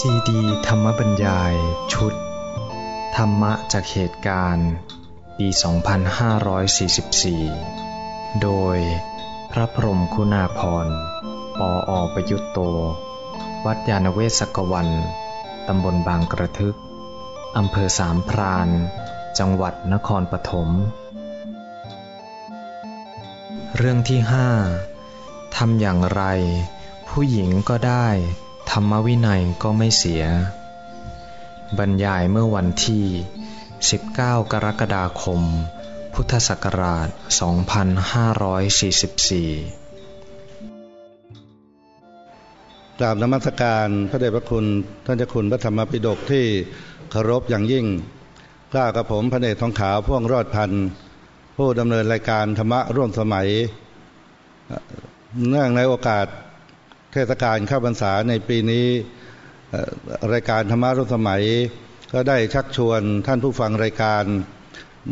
[0.00, 1.54] ซีดีธรรมบรรยาย
[1.92, 2.14] ชุด
[3.16, 4.70] ธรรมะจากเหตุการณ์
[5.38, 5.46] ปี
[7.54, 8.78] 2544 โดย
[9.50, 10.86] พระพรมคุณาพร
[11.58, 12.58] ปออประยุตโต
[13.64, 14.88] วัดยาณเวศกวัน
[15.68, 16.76] ตำบลบางกระทึก
[17.56, 18.68] อำเภอสามพราน
[19.38, 20.68] จังหวัดนครปฐม
[23.76, 24.48] เรื่องที่ห้า
[25.56, 26.22] ทำอย่างไร
[27.08, 28.08] ผู้หญิงก็ได้
[28.78, 30.24] รรมวินัยก็ไม่เสีย
[31.78, 33.06] บรรยายเมื่อวันที่
[33.78, 35.40] 19 กรกฎาคม
[36.14, 37.16] พุทธศักราช 2544
[42.98, 44.64] กราบนมัสการพระเดชพระคุณ
[45.04, 46.44] ท่านเจ้าคุณพระธรรมปิฎกที่
[47.10, 47.86] เคารพอย่างยิ่ง
[48.72, 50.86] กล้ากับผมพระเดชทองขาวพ่วงรอดพันธ์
[51.56, 53.48] ผู้ดำเนินรายการธรรมะร่วมสมัย
[55.50, 56.26] เนื่องในโอกาส
[57.16, 58.86] ทศกาลเข้าพรรษาในปีนี้
[60.32, 61.42] รายการธรรมะร่วมสมัย
[62.12, 64.24] ก็ได้ชักชวนท่านผู้ฟังรายการ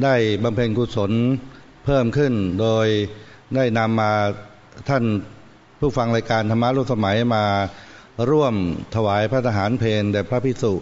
[0.05, 1.13] ได้บำเพ็ญกุศล
[1.85, 2.87] เพิ่มขึ้น โดย
[3.57, 4.13] ได้นำมา
[4.89, 5.05] ท่าน
[5.81, 7.45] ผู้ฟังรายการธรรมะร่วมสมัยมา
[8.31, 8.55] ร่วม
[8.95, 10.75] ถวายพระทหารเพลแด่พระพิสุ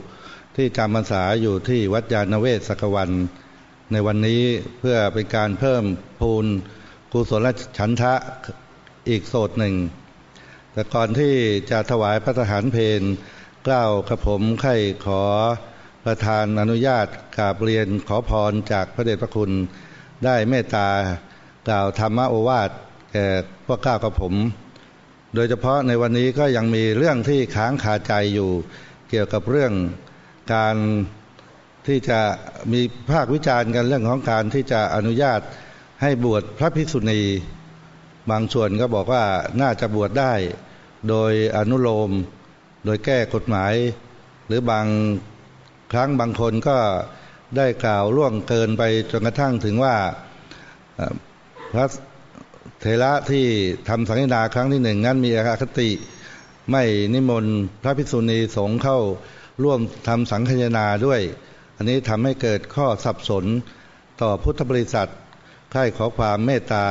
[0.57, 3.11] ที่จำพรรษาอยู่ที่วัดยาณเวศสกวัน
[3.93, 4.43] ในวันนี้
[4.79, 5.85] เพื่อเป็นการเพิ่ม
[6.21, 6.47] พูน
[7.13, 7.49] กุศล
[7.79, 8.15] ฉันทะ
[9.09, 9.75] อีกโสดหนึ่ง
[10.75, 11.35] แต่ก่อนที่
[11.71, 13.03] จะถวายพระทหารเพล
[13.67, 15.23] กล่าวกระผมไข่ขอ
[16.05, 17.07] ประธานอนุญาต
[17.37, 19.51] กราบเรียนขอพรจากพระเดชพระคุณ
[20.25, 20.89] ได้เมตตา
[21.69, 22.71] กล่าวธรรมโอวาท
[23.13, 23.27] แก่
[23.67, 24.35] พวกก้าวกับผม
[25.35, 28.51] โดยเฉพาะในวันนี้ก็ยังมีเรื่องที่ค้างคาใจอยู่
[29.11, 29.73] เกี่ยวกับเรื่อง
[30.55, 30.77] การ
[31.87, 32.21] ที่จะ
[32.73, 35.41] มีภาควิจารณ์กันเรื่องของการที่จะอนุญาต
[36.03, 37.21] ให้บวชพระภิกษุณี
[38.31, 39.25] บางส่วนก็บอกว่า
[39.61, 40.33] น่าจะบวชได้
[41.09, 42.11] โดยอนุโลม
[42.85, 43.75] โดยแก้กฎหมาย
[44.47, 44.87] หรือบาง
[45.93, 46.79] ครั้งบางคนก็
[47.57, 49.97] ได้กล่าวล่วงเกินไปจนกระทั่งถึงว่า
[51.73, 51.87] พระ
[52.81, 53.47] เทระที่
[53.89, 55.91] ทำสังฆนาครั้งที่หนึ่งนั้นมีอาคติ
[56.71, 56.83] ไม่
[57.15, 58.99] นิมนต์พระภิกษุณีสงฆ์เข้า
[59.63, 61.21] ร่วมทำสังฆนาด้วย
[61.77, 63.45] อันนี้ทำให้เกิดข้อสับสน
[64.21, 65.09] ต่อพุทธบริษัท
[65.73, 66.87] ใครขอความเมตตา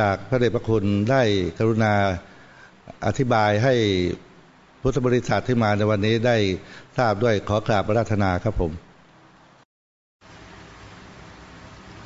[0.00, 1.22] จากพระเดชพระคุณได้
[1.58, 1.94] กรุณา
[3.06, 3.74] อธิบายให้
[4.82, 6.36] พุทธบริษัทที่มาในวันนี้ได้
[6.96, 8.72] ทราบด้วยขอกราบพระราธนาครับผม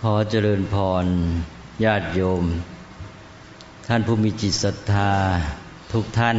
[0.03, 1.07] ขอเจริญพร
[1.85, 2.45] ญาติโยม
[3.89, 5.13] ท่านผู้มีจิตศรัทธา
[5.93, 6.39] ทุกท่าน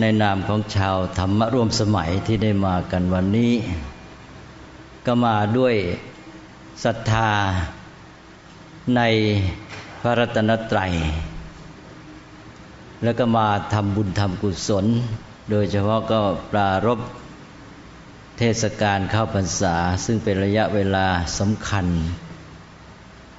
[0.00, 3.52] ในนามของชาวธรรมร่วมสมัยที่ได้มากันวันนี้
[5.06, 5.74] ก็มาด้วย
[6.84, 7.30] ศรัทธา
[8.94, 9.02] ใน
[10.00, 10.92] พระรัตนตรัย
[13.04, 14.86] แล้วก็มาทำบุญทำกุศล
[15.50, 16.20] โดยเฉพาะก็
[16.52, 17.00] ปรารบ
[18.38, 19.74] เทศกาลเข้าพรรษา
[20.04, 21.06] ซึ่งเป็นระยะเวลา
[21.38, 21.86] สำคัญ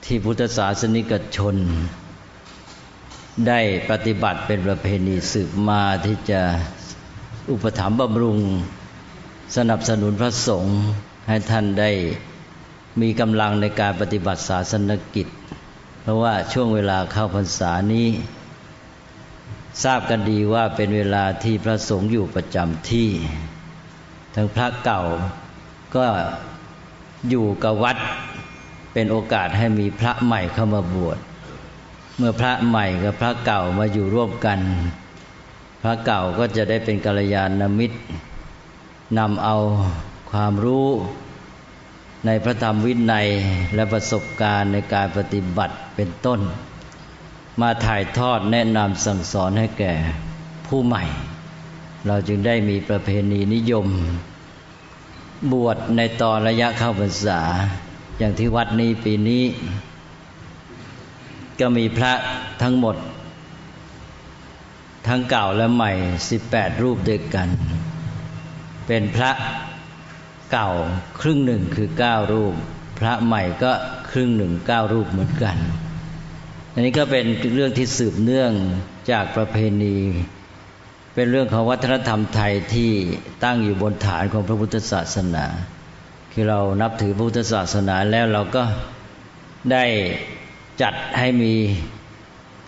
[0.05, 1.55] ที่พุทธศาสนิกชน
[3.47, 3.59] ได้
[3.89, 6.41] ปฏิบัติเป็นประเพณีสืบมาที่จะ
[7.51, 8.39] อุปถัมภ์บำรุง
[9.57, 10.77] สนับสนุนพระสงฆ์
[11.27, 11.91] ให้ท่านได้
[13.01, 15.27] มีกำลังในการปฏิบัติศาสนกิจ
[16.07, 18.07] ราะว่าช่วงเวลาเข้าพรรษานี้
[19.83, 23.09] ทราบกันดีว่าเป็นเวลาที่พระสงฆ์อยู่ประจำที่
[24.35, 25.01] ทั้งพระเก่า
[25.95, 26.05] ก็
[27.29, 27.97] อยู่กับวัด
[28.93, 31.17] เป็นโอกาสให้มีพระใหม่เข้ามาบวช
[32.17, 34.59] เมื่อพระใหม่กับพระเก่ามาอยู่ร่วมกัน
[35.83, 37.97] พระเก่าก็จะได้เป็นกัลยาณมิตร
[39.17, 39.55] นำเอา
[40.31, 40.87] ความรู้
[42.27, 43.27] ในพระธรรมวินัย
[43.75, 46.39] และประสบการณ์ในการปฏิบัติเป็นต้น
[47.61, 49.93] มาถ่ายทอดแนะนำสั่งสอนให้แก่
[50.67, 51.03] ผู้ใหม่
[52.07, 53.87] เราจึงได้มีประเพณีนิยม
[55.51, 57.41] บวชในตอนระยะเข้าพรรษา
[58.17, 59.43] อย่างที่วัดนี้ปีนี้
[61.59, 62.13] ก็มีพระ
[62.61, 62.95] ทั้งหมด
[65.07, 65.91] ทั้งเก่าและใหม่
[66.29, 67.47] สิบแปดรูปด้วยกัน
[68.87, 69.31] เป็นพระ
[70.51, 70.69] เก่า
[71.21, 72.53] ครึ่งหนึ่งคือเก้ารูป
[72.99, 73.71] พระใหม่ก็
[74.11, 75.57] ครึ่งหนึ่งเก้ารูปเหมือนกัน
[76.73, 78.51] อันนี้ก็เป็นเรื่องที่สืบเนื่อง
[79.11, 79.97] จากประเพณี
[81.13, 82.91] เป็นเรื่องของวัฒนธรรมไทยที่
[83.43, 85.45] ตั้งอยู่บนฐานของพระพุทธศาสนา
[86.31, 88.63] คือเรานับถือพุทธศาสนาแล้วเราก็
[89.71, 89.85] ได้
[90.81, 91.53] จัดให้มี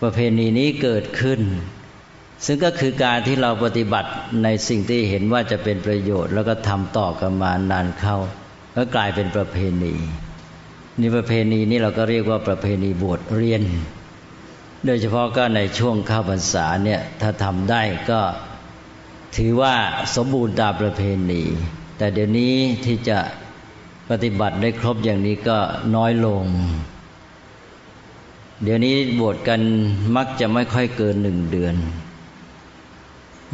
[0.02, 1.40] ประเพณีนี้เกิดขึ้น
[2.46, 4.10] ซึ่งก็คือการที่เราปฏิบัติ
[4.44, 8.16] ในสิ่งที่เห็นว่าจะเป็นประโยชน์ แล้วก็ทำต่อกันมานานเข้า
[8.76, 9.94] ก็กลายเป็นประเพณี
[11.00, 13.62] นี่ประเพณีนี้เราก็เรียกว่าประเพณีบวชเรียน
[14.86, 18.20] โดยเฉพาะก็ในช่วงข้าพรรษาเนี่ยถ้าทำได้ก็
[19.36, 19.74] ถือว่า
[20.16, 21.42] สมบูรณ์ตามประเพณี
[21.98, 22.54] แต่เดี๋ยวนี้
[22.84, 23.18] ที่จะ
[24.10, 25.58] ปฏิบัติได้ครบอย่างนี้ก็
[25.96, 26.44] น้อยลง
[28.62, 29.60] เดี๋ยวนี้บวชกัน
[30.16, 31.74] มักจะไม่ค่อยเกินหนึ่งเดือน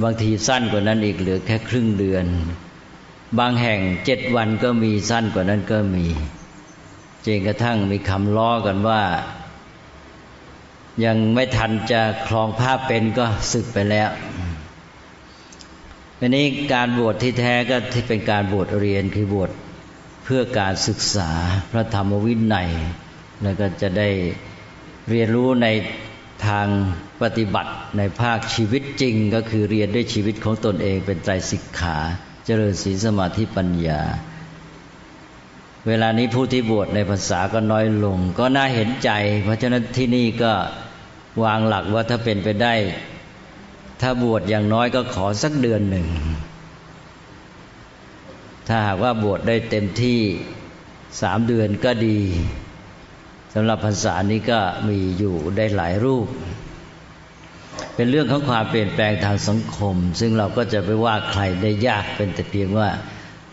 [0.02, 2.26] บางทีสั้นกว่านั้นอีกเหลือแค่ครึ่งเดือน
[3.38, 6.06] บางแห่งเจ็ดวันก็มีสั้นกว่านั้นก็มี
[7.25, 9.02] จนกระทั่งมีคำล้อกันว่า
[11.04, 14.10] ยังไม่ทันจะคลองผ้าเป็นก็ศึกไปแล้ว
[16.20, 19.50] อันนี้การบวชที่แท้ก็ที่เป็นการบวชเรียนคือบวช
[20.25, 21.31] เพื่อการศึกษา
[21.70, 22.70] พระธรรมวินัย
[23.43, 24.08] แล้วก็จะได้
[25.10, 25.66] เรียนรู้ใน
[26.46, 26.66] ทาง
[27.22, 31.96] ปฏิบัติในภาคชีวิตจริงก็คือเรียนด้วยชีวิตของตนเองเป็นใจสิกขา
[32.44, 34.00] เจริญศีลสมาธิปัญญา
[35.86, 39.10] เวลานี้ผู้ที่บวชในภาษาก็น้อยลง ก็น่าเห็นใจ
[39.42, 40.52] เพราะฉะนั้นที่นี่ก็
[41.44, 42.74] วางหลักว่าถ้าเป็นไปได้
[44.00, 46.06] ถ้าบวชอย่างน้อยก็ขอสักเดือนหนึ่ง
[48.69, 50.20] ถ้าหากว่าบวชได้เต็มที่
[51.22, 52.19] สามเดือนก็ดี
[53.54, 56.26] สำหรับภาษานี้ก็มีอยู่ได้หลายรูป
[57.94, 62.88] เป็นเรื่องของความเปลี่ยนแปลงทางสังคม ซึ่งเราก็จะไปว่าใครได้ยากเป็นแต่เพียงว่า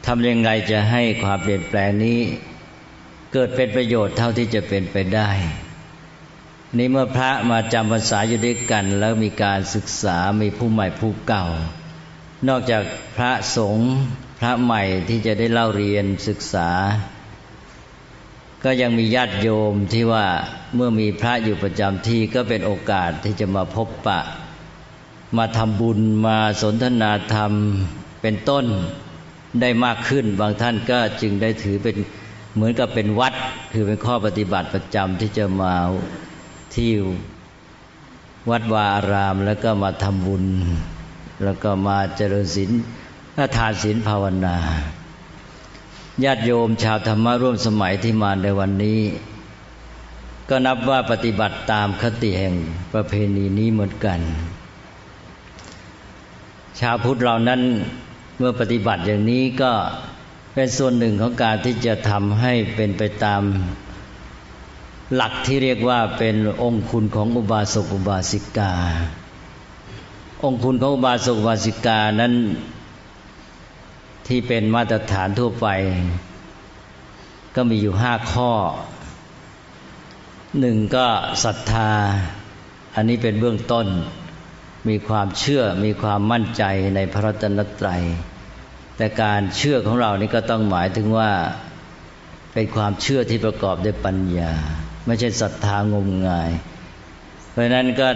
[0.06, 2.20] ทำยังไงจะให้ความเปลี่ยนแปลงนี้
[3.34, 5.31] เกิดเป็นประโยชน์เท่าที่จะเป็นไปได้
[6.78, 11.46] นี่เมื่อพระมาจำภาษาอยู่ด้วยกัน แล้วมีการศึกษามีผู้ใหม่ผู้เก่า
[12.48, 12.84] นอกจาก
[13.18, 13.92] พระสงฆ์
[14.40, 16.69] พระใหม่ที่จะได้เล่าเรียนศึกษา
[18.63, 20.25] ก็ยังมีญาติโยมที่ว่า
[20.75, 24.19] เมื่อมีพระอยู่ประจำที่ก็เป็นโอกาสที่จะมาพบปะ
[25.38, 27.51] มาทำบุญมาสนทนาธรรม
[28.21, 28.65] เป็นต้น
[29.62, 31.95] ได้มากขึ้น บางท่านก็จึงได้ถือเป็น
[32.56, 33.33] เหมือนกับเป็นวัด
[33.71, 35.74] คือเป็นข้อปฏิบัติประจำที่จะมา
[36.75, 36.92] ที่
[38.50, 40.45] วัดวาอารามแล้วก็มาทำบุญ
[41.44, 42.71] แล้วก็มาเจริญศีล
[43.57, 44.57] ทานศีลภาวนา
[46.21, 49.01] ญาติโยมชาวธรรมะร่วมสมัยที่มาในวันนี้
[50.50, 52.56] ก็นับว่าปฏิบัติตามคติแห่ง
[52.94, 54.19] ประเพณีนี้เหมือนกัน
[56.80, 57.62] ชาวพุทธเรานั้น
[58.38, 59.71] เมื่อปฏิบัติอย่างนี้ก็
[60.54, 63.42] เป็นส่วนหนึ่งของการที่จะทำให้เป็นไปตาม
[65.16, 68.74] หลักที่เรียกว่าเป็นองค์คุณของอุบาสกอุบาสิกา
[70.44, 72.33] องค์คุณของอุบาสกอุบาสิกานั้น
[74.28, 75.68] ที่เป็นมาตรฐานทั่วไป
[77.56, 78.52] ก็มีอยู่ห้าข้อ
[80.60, 81.08] หนึ่งก็
[81.44, 81.92] ศรัทธา
[82.96, 83.88] อันนี้เป็นเบื้องต้น
[84.90, 86.64] มีความเชื่อมีความมั่นใจ
[86.96, 88.04] ในพระรัตนตรัย
[88.98, 91.31] แต่การเชื่อของเรานี่ก็ต้องหมายถึงว่า
[92.54, 94.54] เป็นความเชื่อที่ประกอบด้วยปัญญา
[95.06, 96.52] ไม่ใช่ศรัทธางมงาย
[97.52, 98.08] เพราะนั้นก็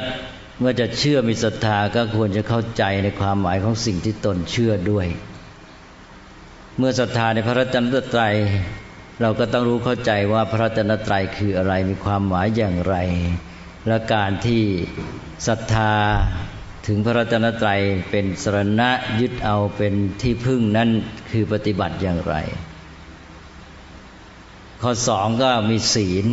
[0.60, 5.08] เมื่อจะเชื่อมีศรัทธาก็ควรจะเข้าใจในความหมายของสิ่งที่ตนเชื่อด้วย
[6.80, 8.36] เมื่อศรัทธาในพระรัตนตรัย
[9.22, 12.96] เราก็ต้องรู้เข้าใจว่าพระรัตนตรัยคืออะไรมีความหมายอย่างไร
[13.88, 14.64] และการที่
[15.48, 15.94] ศรัทธา
[16.88, 17.82] ถึงพระรัตนตรัย
[18.12, 18.90] เป็นสรณะ
[19.20, 20.90] ยึดเอาเป็นที่พึ่งนั้น
[21.32, 22.36] คือปฏิบัติอย่างไร
[24.82, 26.26] ข้อสองก็มีศีล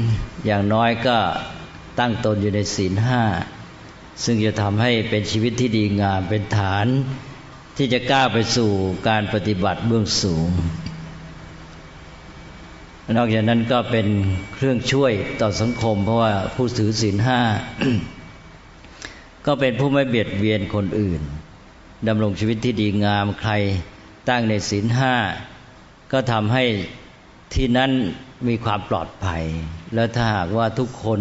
[0.46, 1.19] อย่างน้อยก็
[1.99, 3.22] ตั้งตนอยู่ในศีลห้า
[4.24, 6.86] ซึ่งจะทำให้เป็นชีวิตที่ดีงามเป็นฐาน
[7.76, 8.70] ที่จะก้าวไปสู่
[9.08, 10.48] การปฏิบัติเบื้องสูง
[13.16, 14.06] นอกจากนั้นก็เป็น
[14.54, 17.40] เครื่องช่วยต่อสังคม เพราะว่าผู้ถือศีลห้า
[19.46, 21.20] ก็เป็นผู้ไม่เบียดเบียนคนอื่น
[22.08, 23.52] ดำรงชีวิตที่ดีงามใคร
[24.28, 25.14] ตั้งในศีลห้า
[26.12, 26.64] ก็ทำให้
[27.54, 27.90] ที่นั้น
[28.48, 29.44] มีความปลอดภัย
[29.94, 31.20] แล้วถ้าหากว่าทุกคน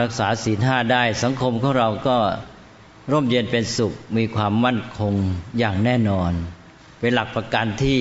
[0.00, 2.16] รักษาศีลห้าได้สังคมของเราก็
[3.10, 5.14] ร่มเย็นเป็นสุขมีความมั่นคง
[5.58, 6.32] อย่างแน่นอน
[7.00, 8.00] เป็นหลักประกันที่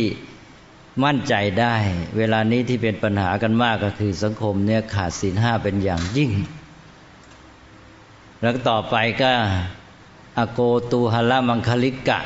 [1.03, 1.75] มั่นใจได้
[2.17, 6.31] เวลานี้ที่เป็นปัญหากันมากก็คือสังคมเนี่ยขาดศีลห้าเป็นอย่างยิ่ง
[8.41, 9.31] แล้วต่อไปก็
[10.37, 10.59] อโก
[10.91, 12.19] ตูหละมังคลิกะ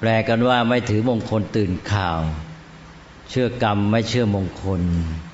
[0.00, 2.18] แปลกันว่าไม่ถือมงคลตื่นข่าว
[3.30, 4.82] เชื่อกรรมไม่เชื่อมงคล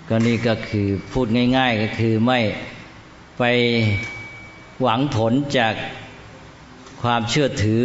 [0.08, 2.38] ก็นี่ก็คือพูดง่าย ๆ ก็คือไม่
[3.38, 3.42] ไป
[4.82, 5.74] หวังผลจาก
[7.04, 7.84] ความเชื่อถือ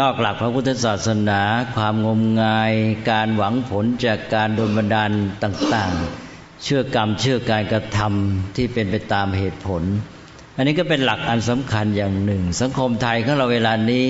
[0.00, 1.40] นอกหลักพระพุทธศาสนา
[1.76, 2.72] ความงมงาย
[3.10, 5.10] การหวังผลจากการโดนบันดาล
[5.42, 9.82] ต่างๆ เชื่อกรรมเชื่อการกระทำที่เป็นไปตามเหตุผล
[10.56, 14.06] อันนี้ก็เป็นหลักอันสำคัญอย่างหนึ่ง สังคมไทยของเราเวลานี้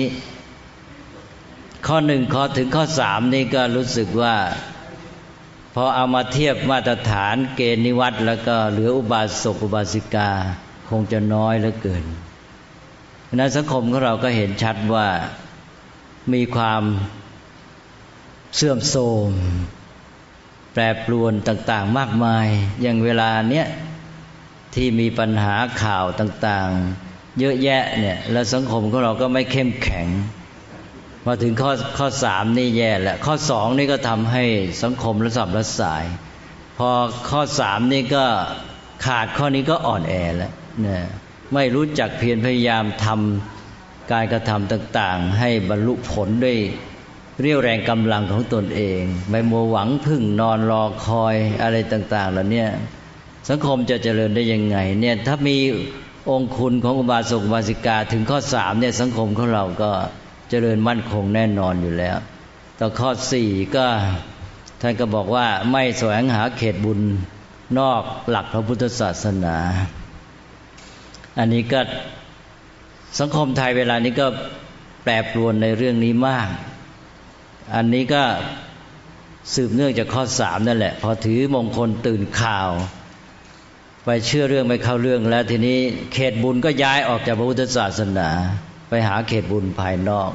[1.87, 4.35] ข้อหนึ่งข้อถึงข้อสามนี่ก็รู้สึกว่า
[5.75, 10.29] พอเอามาเทียบมาตรฐานเกณฑ์นิวัตแล้วก็เหลืออุบาสกอุบาสิกา
[10.89, 12.05] คงจะน้อยเหลือเกิน
[13.37, 15.07] ในสังคมของเราก็เห็นชัดว่า
[16.33, 16.83] มีความ
[18.55, 19.29] เสื่อมโทรม
[20.73, 22.47] แปรปรวนต่างๆ มากมาย
[22.81, 23.67] อย่างเวลาเนี้ย
[24.75, 30.07] ที่มีปัญหาข่าวต่างๆ เยอะแยะเนี่ย แล้วสังคมของเราก็ไม่เข้มแข็ง
[31.27, 34.43] มาถึงข้อข้อสามนี่แย่แล้วข้อสองนี่ก็ทำให้
[34.83, 36.03] สังคมระสับระสาย
[36.77, 36.89] พอ
[37.29, 38.25] ข้อสามนี่ก็
[39.05, 41.03] ขาดข้อนี้ก็อ่อนแอแล้วเนี่ย
[41.53, 46.57] ไม่รู้จักเพียรพยายามทำการกระทำต่างๆ ให้บรรลุผลด้วย
[47.41, 52.69] เรียวแรงกำลังของตนเอง ไม่มัวหวังพึ่งนอนรอคอยอะไรต่างๆแล้วเนี่ย
[53.49, 55.57] สังคมจะเจริญได้ยังไงเนี่ยถ้ามี
[56.29, 59.91] องคุณของอุบาสกอุบาสิกาถึงข้อสามเนี่ยสังคมของเราก็
[60.49, 62.17] เจริญมั่นคงแน่นอนอยู่แล้ว
[62.79, 63.85] ต่อข้อสี่ก็
[64.81, 66.99] ท่านก็บอกว่าไม่แสวงหาเขตบุญ
[67.79, 69.57] นอกหลักพระพุทธศาสนา
[71.39, 71.81] อันนี้ก็
[73.19, 74.27] สังคมไทยเวลานี้ก็
[75.03, 76.49] แปรปรวนในเรื่องนี้มาก
[77.75, 78.23] อันนี้ก็
[79.53, 82.69] สืบเนื่องจากข้อสามนั่นแหละ พอถือมงคลตื่นข่าว
[84.05, 85.77] ไปเชื่อเรื่องไม่เข้าเรื่องแล้ว ทีนี้
[86.13, 88.29] เขตบุญก็ย้ายออกจากพระพุทธศาสนา
[88.89, 90.31] ไปหาเขตบุญภายนอก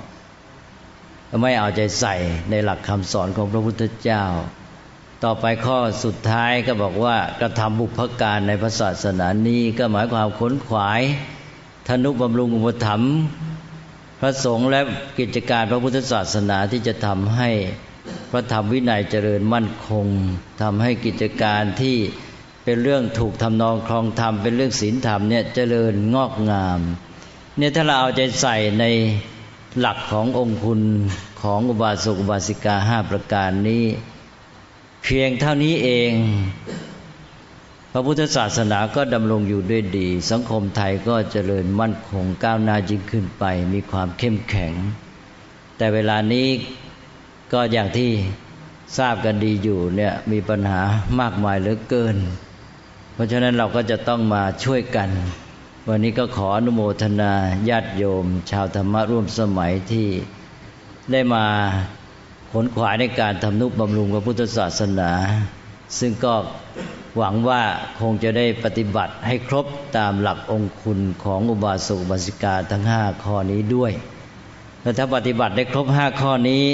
[1.43, 2.15] ไม่เอาใจใส่
[2.51, 4.25] ในหลักคำสอนของพระพุทธเจ้า
[5.25, 11.03] ต่อไปข้อสุดท้ายก็บอกว่ากระทำบุพการในพระศาสนานี้ก็หมายความขนขวาย
[11.89, 13.15] ธนุบำรุงอุปถัมภ์
[14.21, 14.81] พระสงฆ์และ
[15.19, 17.51] กิจการพระพุทธศาสนาที่จะทำให้
[18.31, 20.07] พระธรรมวินัยเจริญมั่นคง
[20.63, 21.97] ทำให้กิจการที่
[22.65, 26.81] เป็นเรื่องถูกทำนองครองธรรมเป็นเรื่องศีลธรรมเนี่ยเจริญงอกงาม
[27.59, 28.85] เนี่ยถ้าเราเอาใจใส่ใน
[29.81, 30.81] หลักขององคุณ
[31.43, 33.85] ของอุบาสกอุบาสิกาห้าประการนี้
[35.09, 36.13] เพียงเท่านี้เอง
[37.93, 44.73] พระพุทธศาสนาก็ดำรงอยู่ด้วยดี สังคมไทยก็เจริญมั่นคงก้าวหน้ายิ่งขึ้นไป มีความเข้มแข็ง
[45.77, 46.49] แต่เวลานี้
[47.53, 48.11] ก็อย่างที่
[48.99, 50.83] ทราบกันดีอยู่เนี่ยมีปัญหา
[51.21, 52.17] มากมายเหลือเกิน
[53.15, 55.11] เพราะฉะนั้นเราก็จะต้องมาช่วยกัน
[55.89, 57.33] วันนี้ก็ขออนุโมทนา
[57.69, 60.09] ญาติโยม ชาวธรรมะร่วมสมัยที่
[61.13, 61.47] ได้มา
[62.53, 65.11] ขนขวายในการทำนุบำรุงพระพุทธศาสนา
[65.99, 66.35] ซึ่งก็
[67.17, 67.63] หวังว่า
[68.01, 73.93] คงจะได้ปฏิบัติให้ครบตามหลักองคุณของอุบาสกอุบาสิกาทั้งห้าข้อนี้ด้วย
[74.83, 76.67] และถ้าปฏิบัติได้ครบห้าข้อนี้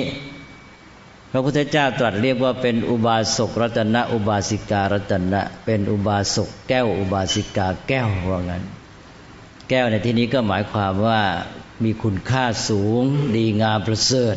[1.33, 8.63] พระพุทธเจ้าตรัสเรียกว่าเป็นอุบาสกรัตนะ อุบาสิการัตนะ เป็นอุบาสกแก้ว อุบาสิกาแก้วว่างั้น
[9.69, 11.21] แก้วในที่นี้ก็หมายความว่า
[11.85, 13.03] มีคุณค่าสูง
[13.37, 14.37] ดีงามประเสริฐ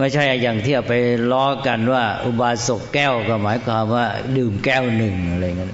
[0.00, 0.94] ไม่ใช่อย่างที่เอาไป
[1.32, 5.70] ล้อกันว่า อุบาสกแก้วก็หมายความว่า ดื่มแก้วหนึ่งอะไรเงี้ย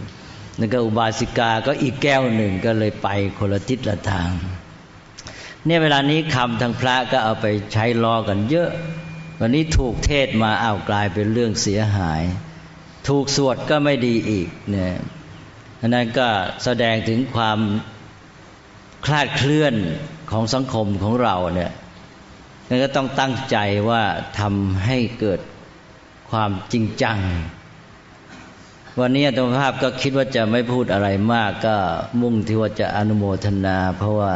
[0.59, 4.30] นั่นก็อุบาสิกาก็อีกแก้วหนึ่งก็เลยไปคนละทิศละทาง
[5.66, 8.71] เนี่ยเวลานี้คำทางพระก็เอาไปใช้ล้อกันเยอะ
[9.40, 12.23] วันนี้ถูกเทศมาอ้าวกลายเป็นเรื่องเสียหาย
[13.09, 14.95] ถูกสวดก็ไม่ดีอีกเนี่ย
[15.80, 16.28] อันนั้นก็
[16.64, 17.59] แสดงถึงความ
[19.06, 19.75] คลาดเคลื่อน
[20.30, 21.73] ของสังคมของเราเนี่ย
[22.68, 23.56] นั่นก็ต้องตั้งใจ
[23.90, 24.02] ว่า
[24.38, 25.40] ทำให้เกิด
[26.30, 27.18] ความจริงจัง
[29.00, 31.76] วันนี้ธรรมภาพก็คิดว่าจะไม่พูดอะไรมากก็
[32.20, 34.35] มุ่งที่ว่าจะอนุโมทนา เพราะว่า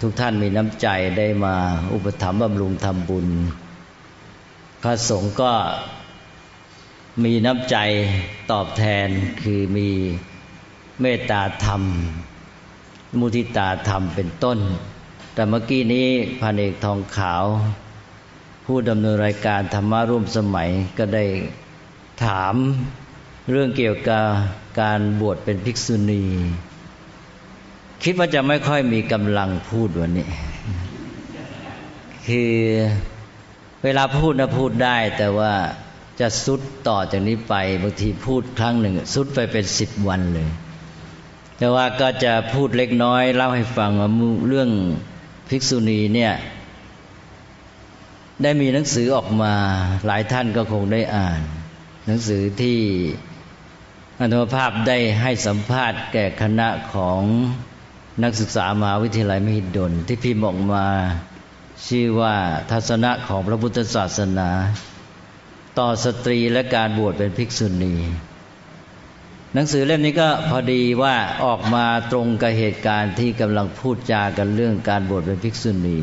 [0.00, 0.88] ทุกท่านมีน้ำใจ
[1.18, 1.56] ได้มา
[1.94, 3.26] อุปถัมภ์บำรุงทำบุญ
[4.82, 5.52] พระสงฆ์ก็
[7.24, 7.76] มีน้ำใจ
[8.50, 9.08] ตอบแทน
[9.42, 9.88] คือมี
[11.00, 11.82] เมตตาธรรม
[13.18, 14.58] มุทิตาธรรมเป็นต้น
[15.38, 16.08] แต่เมื่อกี้นี้
[16.40, 17.44] พันเอกทองขาว
[18.64, 21.24] ผู้ดำเนินรายการธรรมะร่วมสมัยก็ได้
[22.24, 22.54] ถาม
[23.50, 24.24] เรื่องเกี่ยวกับ
[24.80, 26.24] การบวชเป็นภิกษุณี
[28.02, 30.28] คิดว่าจะไม่ค่อยมีกำลังพูดวันนี้
[32.26, 32.52] คือ
[33.84, 35.52] เวลาพูดนะพูดได้ แต่ว่า
[36.20, 40.48] จะสุดต่อจากนี้ไปบางทีพูดครั้งหนึ่งสุดไปเป็นสิบวันเลย
[41.58, 44.10] แต่ว่าก็จะพูดเล็กน้อยเล่าให้ฟังว่า
[44.48, 44.70] เรื่อง
[45.48, 46.32] ภิกษุณีเนี่ย
[48.42, 49.54] ได้มีหนังสือออกมา
[50.06, 51.40] หลายท่านก็คงได้อ่าน
[52.06, 52.78] หนังสือที่
[54.20, 57.20] อัตมภาพได้ให้สัมภาษณ์แก่คณะของ
[58.22, 60.86] นักศึกษามหาวิทยาลัยมหิดล ที่พิมพ์ออกมา
[61.88, 62.34] ชื่อว่า
[62.70, 64.50] ทัศนะของพระพุทธศาสนา
[65.78, 67.94] ต่อสตรีและการบวชเป็นภิกษุณี
[69.58, 75.98] หนังสือเล่มนี้ก็พอดีว่าออกมาตรงกับเหตุการณ์ที่กำลังพูดจากันเรื่องการบวชเป็นภิกษุณี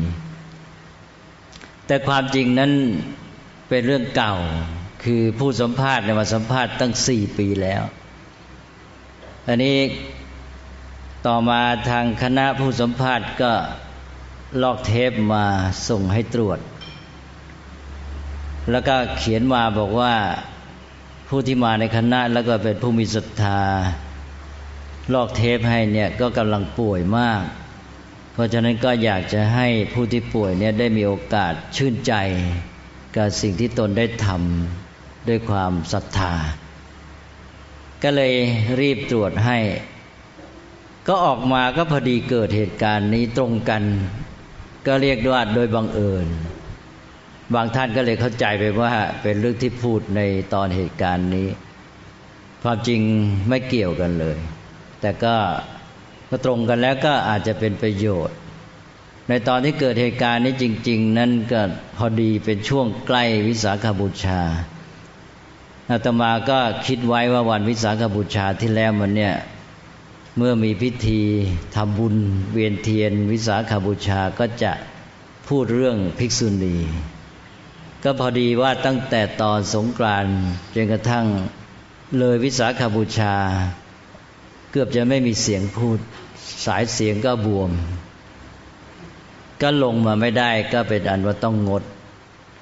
[1.86, 2.72] แต่ความจริงนั้น
[3.68, 4.34] เป็นเรื่องเก่า
[5.04, 7.82] คือผู้สัมภาษณ์เนี่ยมาสัมภาษณ์ตั้งสี่ปีแล้ว
[9.48, 9.78] อันนี้
[11.26, 13.52] ต่อมาทางคณะผู้สัมภาษณ์ก็
[14.62, 15.44] ลอกเทปมา
[15.88, 16.58] ส่งให้ตรวจ
[18.70, 20.14] แล้วก็เขียนมาบอกว่า
[21.36, 23.60] ผู้ที่มาในคณะแล้วก็เป็นผู้มีศรัทธา
[25.14, 27.42] ลอกเทปให้เนี่ยก็กำลังป่วยมาก
[28.32, 32.14] เพราะฉะนั้นก็อยากจะให้ผู้ที่ป่วยเนี่ยได้มีโอกาสชื่นใจ
[33.16, 36.34] กับสิ่งที่ตนได้ทำด้วยความศรัทธา
[38.02, 38.32] ก็เลย
[38.80, 39.58] รีบตรวจให้
[41.08, 43.82] ก็ออกมาก็พอดีเกิดเหตุการณ์นี้ตรงกัน
[44.86, 46.28] ก็เรียกว่าโดยบังเอิญ
[47.54, 50.20] บางท่านก็เลยเข้าใจไปว่าเป็นเรื่องที่พูดใน
[50.54, 51.48] ตอนเหตุการณ์นี้
[52.62, 53.00] ความจริง
[53.48, 54.36] ไม่เกี่ยวกันเลย
[55.00, 55.36] แต่ก็
[56.30, 58.36] ก็ตรงกันแล้วก็อาจจะเป็นประโยชน์
[59.28, 61.60] ในตอนที่เกิดเหตุการณ์นี้จริง ๆ นั้นก็
[61.96, 64.40] พอดีเป็นช่วงใกล้วิสาขบูชา
[65.90, 69.34] อาตมาก็คิดไว้ว่าวันวิสาขบูชาที่แล้วมันเนี่ย
[70.36, 71.20] เมื่อมีพิธี
[71.74, 72.16] ทำบุญ
[72.52, 74.72] เวียนเทียน วิสาขบูชาก็จะ
[75.48, 76.76] พูดเรื่องภิกษุณี
[78.04, 80.36] ก็พอดีว่าตั้งแต่ตอนสงกรานต์
[80.74, 81.26] จนกระทั่ง
[82.18, 83.36] เลยวิสาขาบูชา
[84.70, 85.98] เกือบจะไม่มีเสียงพูด
[86.66, 87.70] สายเสียงก็บวม
[89.62, 91.82] ก็ลงมาไม่ได้ก็เป็นอันว่าต้องงด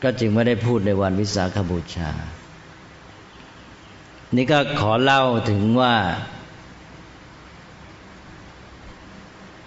[0.03, 2.11] ก็จึงไม่ได้พูดในวันวิสาขบูชา
[4.37, 5.95] นี่ก็ขอเล่าถึงว่า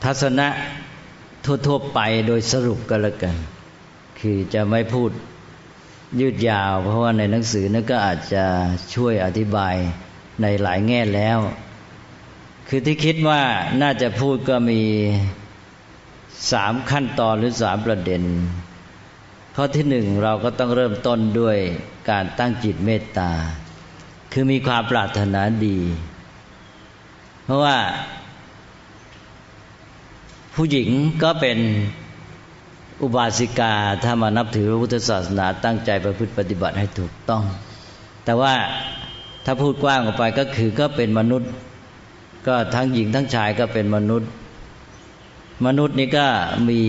[0.04, 0.48] ทัศนะ
[1.46, 3.36] ทั่วๆไปโดยสรุปก็แล้วกัน
[4.20, 5.12] คือจะไม่พูด
[6.20, 8.46] ยืดยาว เพราะว่าในหนังสือนั้นก็อาจจะ
[8.96, 9.76] ช่วยอธิบาย
[10.42, 11.40] ในหลายแง่แล้ว
[12.68, 13.42] คือที่คิดว่า
[13.82, 14.82] น่าจะพูดก็มี
[16.52, 18.24] สามขั้นตอนหรือสามประเด็น
[19.56, 21.58] ข้อที่หนึ่งเราก็ต้องเริ่มต้นด้วย
[22.10, 23.32] การตั้งจิตเมตตา
[24.34, 25.80] คือมีความปรารถนาดี
[27.44, 27.78] เพราะว่า
[30.56, 30.90] ผู้หญิง
[31.24, 31.58] ก็เป็น
[33.02, 37.44] อุบาสิกาถ้ามานับถือพระพุทธศาสนาตั้งใจประพฤติปฏิบัติให้ถูกต้อง
[38.26, 38.54] แต่ว่า
[39.46, 41.52] ถ้าพูดกว้างออกไปก็คือก็เป็นมนุษย์
[42.48, 44.30] ก็ทั้งหญิงทั้งชายก็เป็นมนุษย์
[45.66, 46.28] มนุษย์นี้ก็
[46.70, 46.82] มี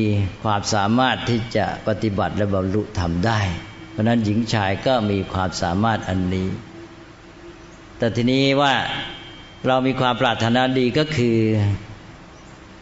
[0.42, 3.40] ความสามารถที่จะปฏิบัติและบรรลุธรรมได้
[3.90, 6.48] เพราะนั้นหญิงชายก็มีความสามารถอันนี้
[7.98, 8.74] แต่ทีนี้ว่า
[9.66, 11.38] เรามีความปรารถนาดีก็คือ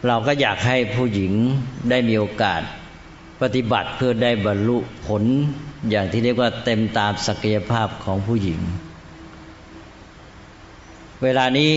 [0.07, 1.31] เราก็อยากให้ผู้หญิง
[1.89, 2.61] ได้มีโอกาส
[3.41, 5.23] ปฏิบัติเพื่อได้บรรลุผล
[5.89, 8.59] อย่างที่เรียกว่าเต็มตามศักยภาพของผู้หญิง
[11.23, 11.71] เวลานี้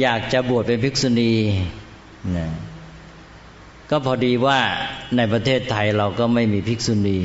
[0.00, 1.32] อยากจะบวชเป็นภิกษุณี
[2.36, 2.48] นะ
[3.90, 4.60] ก็พอดีว่า
[5.16, 7.20] ในประเทศไทยเราก็ไม่มีภิกษุณี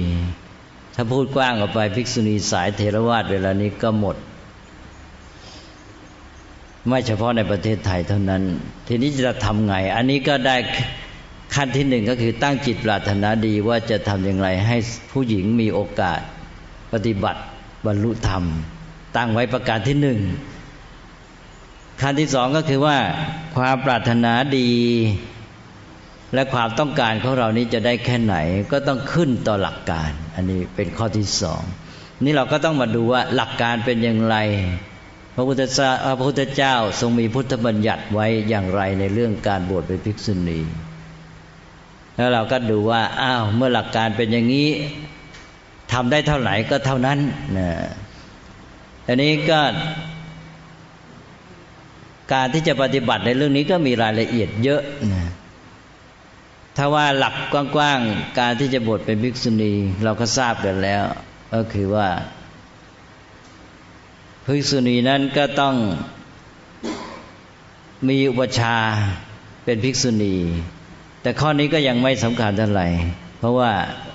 [0.95, 4.17] ถ้าพูดกว้างออกไปภิกษุณีสายเทรวาสเวลานี้ก็หมด
[6.87, 8.43] ไม่เฉพาะในประเทศไทยเท่านั้น
[8.87, 10.55] ทีนี้จะทำไง อันนี้ก็ได้
[11.55, 14.77] ขั้นที่หนึ่งก็คือตั้งจิตปรารถนาดีว่าจะทำอย่างไรให้
[15.11, 16.19] ผู้หญิงมีโอกาส
[16.93, 17.41] ปฏิบัติ
[17.85, 18.43] บรรลุธรรม
[19.17, 20.19] ตั้งไว้ประการที่หนึ่ง
[22.01, 22.97] ขั้นที่สองก็คือว่า
[23.55, 24.71] ความปรารถนาดี
[26.33, 28.35] และความต้องการของเรานี้จะได้แค่ไหน
[28.71, 31.61] ก็ต้องขึ้นต่อหลักการ อันนี้เป็นข้อที่สอง
[32.23, 34.37] นี่เราก็ต้องมาดูว่าหลักการเป็นอย่างไร
[35.35, 40.59] พระพุทธเจ้าพระพุทธเจ้าทรงมีพุทธบัญญัติไว้อย่างไรในเรื่องการบวชเป็นภิกษุณี
[42.15, 44.69] แล้วเราก็ดูว่าอ้าวเมื่อหลักการเป็นอย่างนี้
[45.91, 47.19] ทำได้เท่าไหร่ก็เท่านั้น
[47.57, 47.69] นะ
[49.07, 49.59] อันนี้ก็
[52.33, 54.81] การที่จะปฏิบัติในเรื่องนี้ก็มีรายละเอียดเยอะ
[55.13, 55.23] นะ
[56.77, 57.35] ถ้าว่าหลัก
[57.75, 59.73] กว้างๆ การที่จะบวชเป็นภิกษุณี
[60.03, 61.03] เราก็ทราบกันแล้ว
[61.53, 62.09] ก็คือว่า
[64.45, 65.75] ภิกษุณีนั้นก็ต้อง
[68.07, 68.77] มีอุปชา
[69.65, 70.35] เป็นภิกษุณี
[71.23, 72.87] แต่ข้อนี้ก็ยังไม่สำคัญเท่าไหร่
[73.39, 73.71] เพราะว่า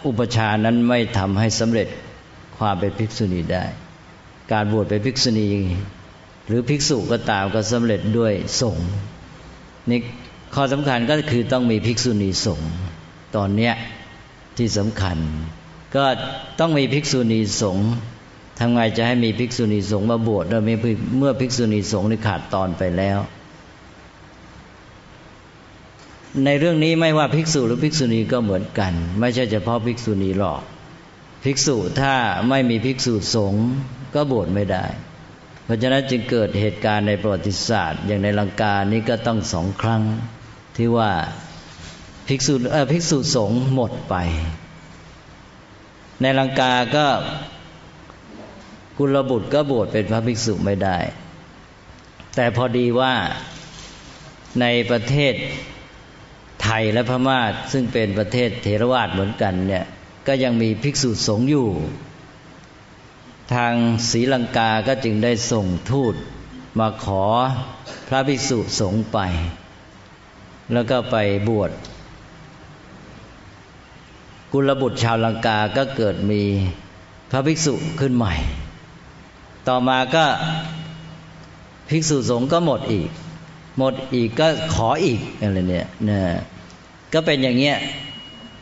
[0.07, 1.88] อุปชานั้นไม่ทำให้สำเร็จ
[2.59, 3.64] ความเป็นภิกษุณีได้
[4.53, 5.49] การบวชเป็นภิกษุณี
[6.49, 8.88] หรือภิกษุก็ตามก็สำเร็จด้วยสงฆ์
[9.90, 10.01] นี่
[10.55, 12.71] ข้อสำคัญก็คือต้องมีภิกษุณีสงฆ์
[13.37, 13.75] ตอนเนี้ย
[14.57, 15.18] ที่สำคัญ
[15.97, 16.05] ก็
[16.61, 17.88] ต้องมีภิกษุณีสงฆ์
[18.59, 20.62] ทำไงจะให้มีภิกษุณีสงฆ์มาบวชโดย
[21.18, 23.18] เมื่อภิกษุณีสงฆ์นี่ขาดตอนไปแล้ว
[26.45, 30.61] ในเรื่องนี้ไม่ว่าภิกษุหรือภิกษุณีก็เหมือนกัน ไม่ใช่เฉพาะภิกษุณีหรอก
[31.45, 32.14] ภิกษุถ้า
[32.49, 33.67] ไม่มีภิกษุสงฆ์
[34.14, 34.85] ก็บวชไม่ได้
[35.64, 40.03] เพราะฉะนั้นจึงเกิดเหตุการณ์ในประวัติศาสตร์ อย่างในลังกานี้ก็ต้องสองครั้ง
[40.77, 41.11] ที่ว่า
[42.29, 42.55] ภิกษุ
[42.93, 44.14] ภิกษุสงฆ์หมดไป
[46.23, 47.07] ในลังกาก็
[48.99, 50.99] กุลบุตรก็บวชเป็นพระภิกษุไม่ได้
[52.37, 53.14] แต่พอดีว่า
[54.61, 55.35] ในประเทศ
[56.69, 57.41] ทไทยและพม่า
[57.73, 59.85] ซึ่งเป็นประเทศเทรวาสเหมือนกันเนี่ย
[60.27, 61.69] ก็ยังมีภิกษุสงฆ์อยู่
[63.55, 63.75] ทาง
[64.11, 66.15] ศรีลังกาก็จึงได้ส่งทูต
[66.79, 67.25] มาขอ
[68.09, 69.19] พระภิกษุสงฆ์ไป
[70.73, 71.17] แล้วก็ไป
[71.49, 71.71] บวช
[74.53, 76.43] กุลบุตรชาวลังกาก็เกิดมี
[77.31, 78.35] พระภิกษุขึ้นใหม่
[79.69, 80.27] ต่อมาก็
[81.89, 83.11] ภิกษุสงฆ์ก็หมดอีก
[83.79, 86.21] หมดอีกก็ขออีกอะไรเนี่ยนะ
[87.12, 87.79] ก็เป็นอย่างเงี้ย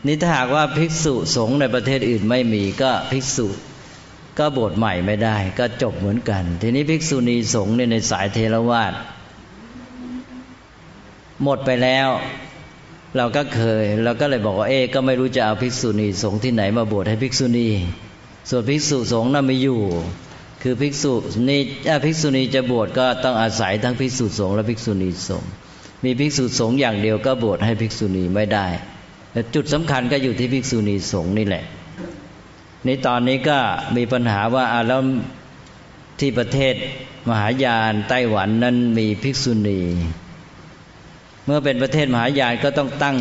[0.05, 3.47] นี่ถ้าหากว่าภิกษุสงฆ์ในประเทศอื่นไม่มีก็ภิกษุ
[4.39, 8.93] ก็บวชใหม่ไม่ได้ ก็จบเหมือนกัน ทีนี้ภิกษุณีสงฆ์ในสายเทรวาส
[11.43, 12.07] หมดไปแล้ว
[13.17, 17.69] เราก็เคย เราก็เลยบอกว่าเอ๊ก็ไม่รู้จะเอาภิกษุณีสงฆ์ที่ไหนมาบวชให้ภิกษุณี
[18.49, 19.81] ส่วนภิกษุสงฆ์นั้นไม่อยู่
[20.61, 21.13] คือภิกษุ
[21.49, 21.61] นี่
[22.05, 25.51] ภิกษุณีจะบวชก็ต้องอาศัยทั้งภิกษุสงฆ์และภิกษุณีสงฆ์
[26.03, 28.67] มีภิกษุสงฆ์อย่างเดียวก็บวชให้ภิกษุณีไม่ได้
[29.31, 31.63] แต่จุดสำคัญก็อยู่ที่ภิกษุณีสงฆ์นี่แหละ
[32.85, 33.57] ในตอนนี้ก็
[33.95, 35.01] มีปัญหาว่าอาแล้ว
[36.19, 36.75] ที่ประเทศ
[37.29, 39.81] มหายานไต้หวันนั้นมีภิกษุณี
[41.45, 43.17] เมื่อเป็นประเทศมหายานก็ต้องตั้ง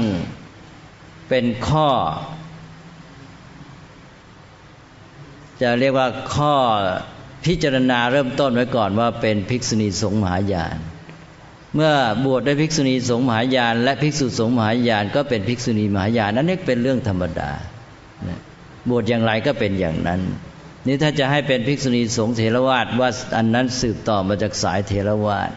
[1.29, 1.89] เป็นข้อ
[5.63, 6.55] จะเรียกว่าข้อ
[7.45, 10.77] พิจารณาเริ่มต้นไว้ก่อนว่าเป็นภิกษุณีสงฆ์มหายาน
[11.77, 17.51] เมื่อบวชด้วยภิกษุณีสงฆ์มหายาน และภิกษุสงฆ์มหายานก็เป็นภิกษุณีมหายานนั้นนี่เป็นเรื่องธรรมดา
[18.89, 20.21] บวชอย่างไรก็เป็นอย่างนั้น
[20.87, 25.51] นี่ถ้าจะให้เป็นภิกษุณีสงฆ์เทรวาสว่าอันนั้นสืบต่อมาจากสายเทรวาส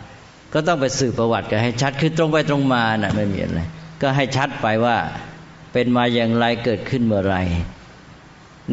[0.54, 3.62] ก็ต้องไปสืบประวัติกันให้ชัดคือตรงไปตรงมานะ่ะไม่มีอะไร
[4.02, 4.98] ก็ให้ชัดไปว่า
[5.74, 7.36] เป็นมาอย่างไรเกิดขึ้นเมื่อไร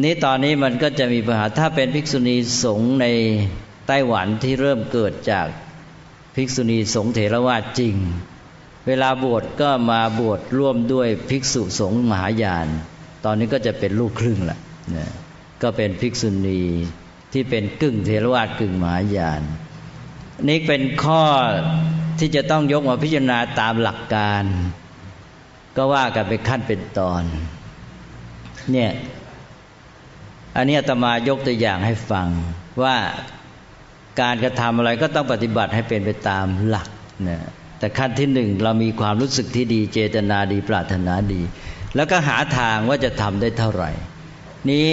[0.03, 3.05] นี้ตอนนี้มันก็จะมีปัญหาถ้าเป็นภิกษุณีสงฆ์ใน
[3.87, 5.47] ไต้หวันที่เริ่มเกิดจาก
[6.39, 7.95] ภิกษุณีสงฆ์เถรวาทจริง
[8.87, 12.67] เวลาบวชก็มาบวชร่วมด้วยภิกษุสงฆ์มหายาน
[13.25, 14.59] ตอนนี้ก็จะเป็นลูกครึ่งละ
[14.95, 15.07] นะ
[15.61, 16.61] ก็เป็นภิกษุณี
[17.33, 19.41] ที่เป็นกึ่งเทรวาทกึ่งมหายาน
[20.49, 21.23] นี่เป็นข้อ
[22.19, 24.43] ที่จะต้องยกมาพิจารณาตามหลักการ
[25.77, 27.23] ก็ว่ากันเป็นขั้นเป็นตอน
[28.71, 28.91] เนี่ย
[30.55, 32.27] อันนี้อาตมายกตัวอย่างให้ฟัง
[32.83, 32.95] ว่า
[34.21, 36.89] การกระทำอะไรก็ต้องปฏิบัติให้เป็นไปตามหลัก
[37.29, 37.39] นะ
[37.79, 41.41] แต่ขั้นที่หนึ่งเรามีความรู้สึกที่ดีเจตนาดีปรารถนาดี
[41.95, 43.91] แล้วก็หาทางว่าจะทำได้เท่าไหร่
[44.69, 44.87] นี้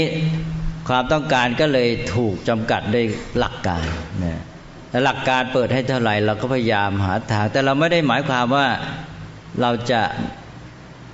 [0.88, 3.06] ความต้องการก็เลยถูกจำกัดด้วย
[3.38, 3.84] หลักการ
[4.24, 4.40] นะ
[4.90, 8.66] แต่หลักการเปิดให้เท่าไหร่ เราก็พยายามหาทาง แต่เราไม่ได้หมายความว่า
[9.60, 10.00] เราจะ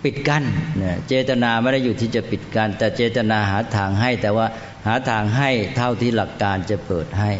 [0.04, 0.44] ปิดกั้น
[0.78, 4.46] เนี่ยเจตนาไม่ได้อยู่ที่จะปิดกั้นแต่เจตนาหาทางให้แต่ว่า
[4.86, 7.32] หาทางให้เท่าที่หลักการจะเปิดให้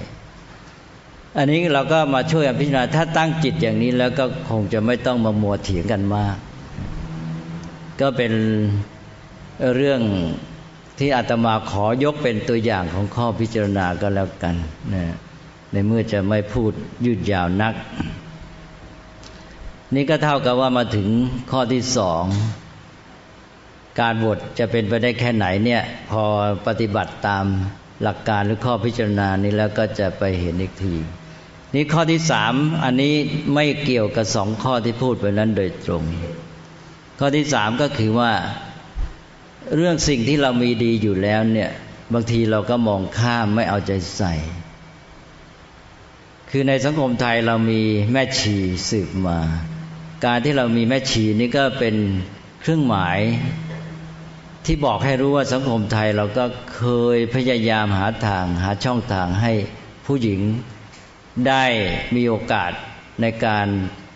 [1.37, 6.37] อันนี้เราก็มาช่วยพิจารณาถ้าตั้งจิตอย่างนี้แล้วก็คงจะไม่ต้องมามัวเถียงกันมาก
[8.01, 8.33] ก็เป็น
[9.75, 10.01] เรื่อง
[10.99, 14.55] ที่อาตมาขอยกเป็นตัวอย่างของข้อพิจารณาก็แล้วกัน
[14.95, 15.05] นะ
[15.73, 16.73] ในเมื่อจะไม่พูด
[17.05, 17.75] ยืดยาวนัก
[19.95, 21.09] นี่ก็เท่ากับว่ามาถึง
[21.51, 22.25] ข้อที่สอง
[24.01, 26.23] การบทจะเป็นไปได้แค่ไหนเนี่ย พอ
[26.67, 27.45] ปฏิบัติตาม
[28.03, 30.95] หลักการหรือข้อพิจารณานี้แล้วก็จะไปเห็นอีกที
[31.75, 32.55] นี่ข้อที่สาม
[32.85, 33.15] อันนี้
[33.55, 36.05] ไม่เกี่ยวกับสองข้อที่พูดไปนั้นโดยตรง
[37.19, 38.33] ข้อที่สามก็คือว่า
[39.77, 41.71] เรื่องสิ่งที่เรามีดีอยู่แล้วเนี่ย
[42.13, 44.35] บางทีเราก็มองข้ามไม่เอาใจใส่
[46.51, 48.57] คือในสังคมไทยเรามีแม่ชี
[48.89, 49.39] สืบมา
[50.25, 51.97] การที่เรามีแม่ชีนี่ก็เป็น
[52.61, 53.19] เครื่องหมาย
[54.65, 56.45] ที่บอกให้รู้ว่าสังคมไทยเราก็
[56.77, 56.85] เค
[57.17, 59.53] ยพยายามหาทางหาช่องทางให้
[60.07, 60.41] ผู้หญิง
[61.49, 61.65] ได้
[62.17, 62.73] มีโอกาส
[63.23, 63.67] ในการ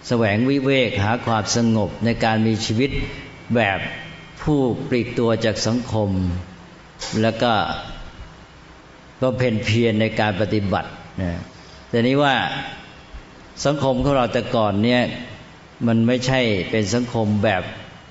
[0.09, 2.91] แสวงวิเวกหาความสงบในการมีชีวิต
[3.57, 3.79] แบบ
[4.43, 6.11] ผู้ปลีกตัวจากสังคม
[7.23, 7.53] แล้วก็
[9.21, 10.91] ก็เพ่นเพียรในการปฏิบัติ
[11.23, 11.41] นะ
[11.89, 12.35] แต่นี้ว่า
[13.65, 15.03] สังคมของเราแต่ก่อนเนี่ย
[15.87, 17.63] มันไม่ใช่เป็นสังคมแบบ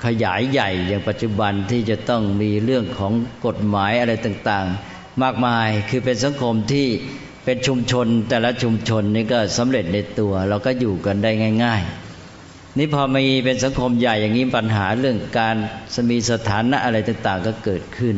[0.06, 3.13] ขยายใหญ่อย่างปัจจุบันที่จะต้องมีเรื่องของ
[3.45, 6.88] กฎหมายอะไรต่างๆ มากมายคือเป็นสังคมที่
[7.45, 11.32] เป็นชุมชนแต่ละชุมชนนี่ก็สำเร็จในตัว เราก็อยู่กันได้
[11.63, 11.82] ง่าย
[12.29, 15.56] ๆ นี่พอมีเป็นสังคมใหญ่อย่างนี้ปัญหาเรื่องการ
[15.95, 18.17] สมีสถานะอะไรต่างๆ ก็เกิดขึ้น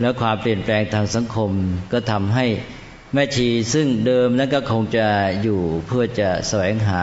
[0.00, 1.50] แล้วความเปลี่ยนแปลงทางสังคม
[1.92, 2.46] ก็ทำให้
[3.12, 5.06] แม่ชีซึ่งเดิมนั้นก็คงจะ
[5.42, 7.02] อยู่เพื่อจะแสวงหา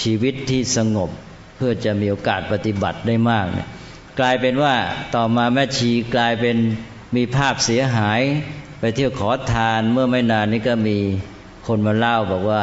[0.00, 1.10] ชีวิตที่สงบ
[1.56, 3.68] เพื่อจะมีโอกาสปฏิบัติได้มากเนี่ย
[4.20, 4.74] กลายเป็นว่า
[5.14, 6.56] ต่อมาแม่ชีกลายเป็น
[7.16, 8.20] มีภาพเสียหาย
[8.84, 10.98] ไปเที่ยวขอทานเมื่อไม่นานนี้ก็มี
[11.66, 12.62] คนมาเล่าบอกว่า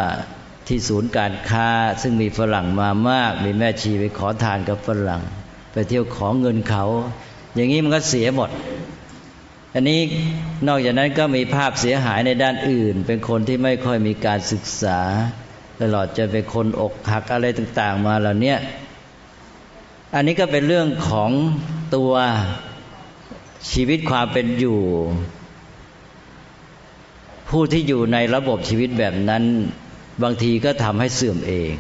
[0.67, 1.69] ที่ศูนย์การค้า
[2.01, 5.21] ซึ่งมีฝรั่งมามาก มีแม่ชีไปขอทานกับฝรั่ง
[5.71, 6.86] ไปเที่ยวขอเงินเขา
[7.55, 8.49] อย่างนี้มันก็เสียหมด
[9.73, 9.99] อันนี้
[10.67, 14.99] นอกจากนั้นก็มีภาพเสียหายในด้านอื่น เป็นคนที่ไม่ค่อยมีการศึกษา
[15.82, 18.55] ตลอดจะเป็นคนอกหักอะไรต่าง ๆ มาเหล่านี้
[20.15, 21.32] อันนี้ก็เป็นเรื่องของ
[21.95, 22.12] ตัว
[23.71, 24.79] ชีวิตความเป็นอยู่
[27.50, 29.44] ผู้ที่อยู่ในระบบชีวิตแบบนั้น
[30.24, 31.74] บางทีก็ทำให้เสื่อมเอง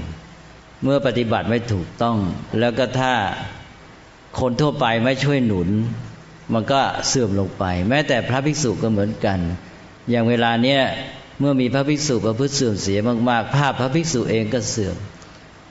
[0.83, 2.17] เมื่อปฏิบัติไม่ถูกต้อง
[2.59, 3.13] แล้วก็ถ้า
[4.39, 5.69] คนทั่วไปไม่ช่วยหนุน
[6.53, 9.39] มันก็เสื่อมลงไป แม้แต่พระภิกษุก็เหมือนกัน
[10.09, 10.81] อย่างเวลาเนี้ย
[11.39, 14.95] เมื่อมีพระภิกษุประพฤติเสื่อมเสียมากๆ ภาพพระภิกษุเองก็เสื่อม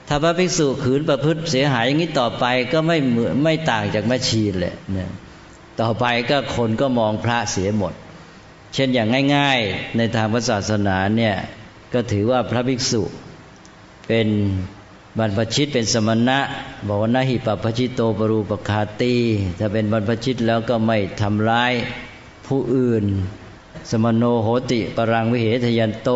[0.09, 5.11] ถ้าพระภิกษุขืนประพฤติเสียหายอย่างนี้ต่อไปก็ไม่เหมือนไม่ต่างจากแม่ชีแหละเนี่ย
[5.81, 7.95] ต่อไปก็คนก็มองพระเสียหมด
[8.75, 11.35] เช่นอย่างง่าย ๆ ในทางศาสนาเนี่ย
[11.93, 13.03] ก็ถือว่าพระภิกษุ
[14.09, 14.29] เป็น
[15.19, 16.39] บรรพชิตเป็นสมณะ
[16.87, 19.15] บอกว่านาหิปปชิตโตปรูปคาตี
[19.59, 21.73] ถ้าเป็นบรรพชิตแล้วก็ไม่ทำร้าย
[22.47, 23.05] ผู้อื่น
[23.91, 26.11] สมโนโหติปรังวิเหทยันโต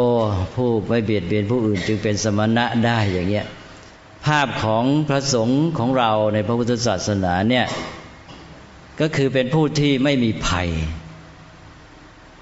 [0.55, 3.47] ผู้ไม่เบียดเบียนผู้อื่น จึงเป็นสมณะได้อย่างเงี้ย
[4.27, 7.67] ภาพของพระสงฆ์ของเราในพระพุทธศาสนาเนี่ย
[9.01, 10.69] ก็คือเป็นผู้ที่ไม่มีภัย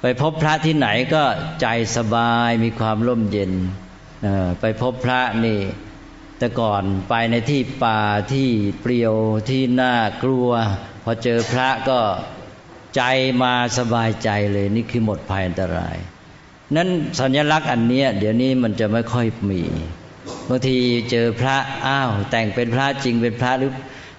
[0.03, 1.23] ไปพบพระที่ไหนก็
[1.61, 3.53] ใจสบายมีความร่มเย็น
[4.61, 5.61] ไปพบพระนี่
[6.39, 8.01] แต่ก่อนไปในที่ป่า
[8.33, 8.49] ที่
[8.81, 9.15] เปลี่ยว
[9.51, 10.49] ที่น่ากลัว
[11.05, 12.01] พอเจอพระก็
[12.97, 13.03] ใจ
[13.43, 15.97] มาสบายใจเลยนี่คือหมดภัยอันตราย
[16.77, 16.89] นั้น
[17.21, 19.63] สัญลักษณ์อันนี้เดี๋ยวนี้มันจะไม่ค่อยมี
[20.49, 20.79] บางที
[21.11, 23.73] เจอพระอ้าว แต่งเป็นพระจริงเป็นพระหรือ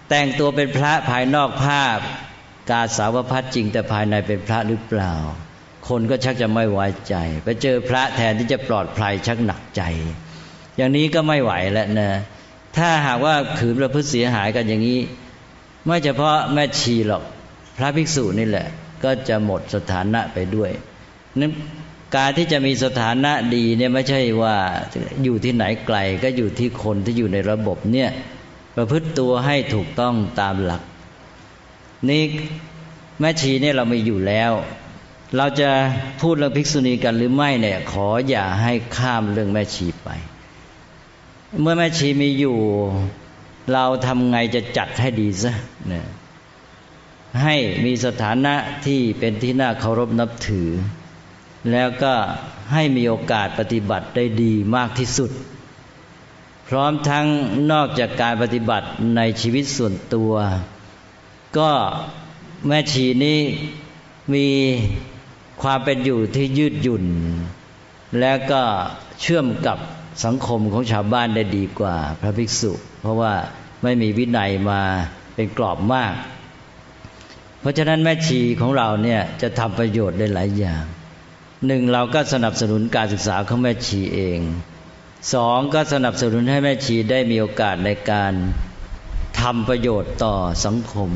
[0.09, 1.97] แต่งตัวเป็นพระภายนอกภาพ
[2.69, 5.13] กาสาวพัดจริงแต่ภายในเป็นพระหรือเปล่า
[5.87, 9.81] คนก็ชักจะไม่ไว้ใจ ไปเจอพระแทนที่จะปลอดภัยชักหนักใจ
[10.77, 12.09] อย่างนี้ก็ไม่ไหวแล้วนะ
[12.77, 14.99] ถ้าหากว่าขืนประพฤติเสียหายกันอย่างนี้
[15.85, 17.23] ไม่เฉพาะแม่ชีหรอก
[17.77, 18.67] พระภิกษุนี่แหละ
[19.03, 20.71] ก็จะหมดสถานะไปด้วย
[21.39, 21.51] นั้น
[22.15, 24.55] การที่จะมีสถานะดีเนี่ยไม่ใช่ว่า
[25.23, 28.09] อยู่ที่ไหนไกลก็อยู่ที่คนที่อยู่ในระบบเนี่ย
[28.75, 30.81] ประพฤติตัวให้ถูกต้องตามหลัก
[32.09, 32.23] นี่
[33.19, 34.51] แม่ชีเนี่ยเราไม่อยู่แล้ว
[35.35, 35.69] เราจะ
[36.21, 40.09] พูดเรื่องภิกษุณีกันหรือไม่เนี่ย ขออย่าให้ข้ามเรื่องแม่ชีไป
[41.61, 42.57] เมื่อแม่ชีมีอยู่
[43.73, 45.53] เราทำไงจะจัดให้ดีซะ
[45.87, 46.05] เนี่ย
[47.41, 48.53] ให้มีสถานะ
[48.85, 50.69] ที่เป็นที่น่าเคารพนับถือ
[51.71, 52.13] แล้วก็
[52.71, 55.31] ให้มีโอกาสปฏิบัติได้ดีมากที่สุด
[56.67, 57.25] พร้อมทั้ง
[57.71, 60.33] นอกจากการปฏิบัติในชีวิตส่วนตัว
[61.57, 61.71] ก็
[62.67, 63.39] แม่ชีนี้
[64.33, 64.47] มี
[65.61, 67.05] ความเป็นอยู่ที่ยืดหยุ่น
[68.19, 68.61] และก็
[69.21, 69.77] เชื่อมกับ
[70.25, 72.71] สังคมของชาวบ้านได้ดีกว่าพระภิกษุ
[73.01, 73.33] เพราะว่า
[73.83, 74.81] ไม่มีวินัยมา
[75.35, 76.13] เป็นกรอบมาก
[77.59, 80.83] เพราะฉะนั้นแม่ชีของเราเนี่ยจะทำประโยชน์ได้หลายอย่าง
[81.67, 84.39] หนึ่งเราก็สนับสนุนการศึกษาของแม่ชีเอง
[85.33, 88.33] สองก็สนับสนุนให้แม่ชีได้มีโอกาสในการ
[89.39, 91.09] ทำประโยชน์ต่อสังคม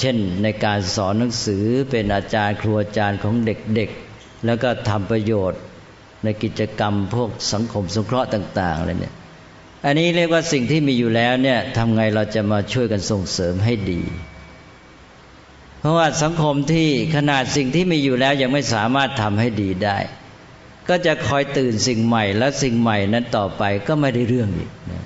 [0.00, 5.60] เช่นในการสอนหนังสือเป็นอาจารย์ครูอาจารย์ของเด็กๆ แล้วก็ทำประโยชน์
[6.24, 9.14] ในกิจกรรมพวกสังคมสงเคราะห์ต่าง ๆอะไรเนี่ย
[9.84, 14.02] อันนี้เรียกว่าสิ่งที่มีอยู่แล้วเนี่ยทำไงเราจะมาช่วยกันส่งเสริมให้ดี
[15.80, 19.98] เพราะว่าสังคมที่ขนาดสิ่งที่มีอยู่แล้วยังไม่สามารถทำให้ดีได้
[20.88, 25.04] ก็จะคอยตื่นสิ่งใหม่และสิ่งใหม่นั้นต่อไปก็ไม่ได้เรื่องอีกนะ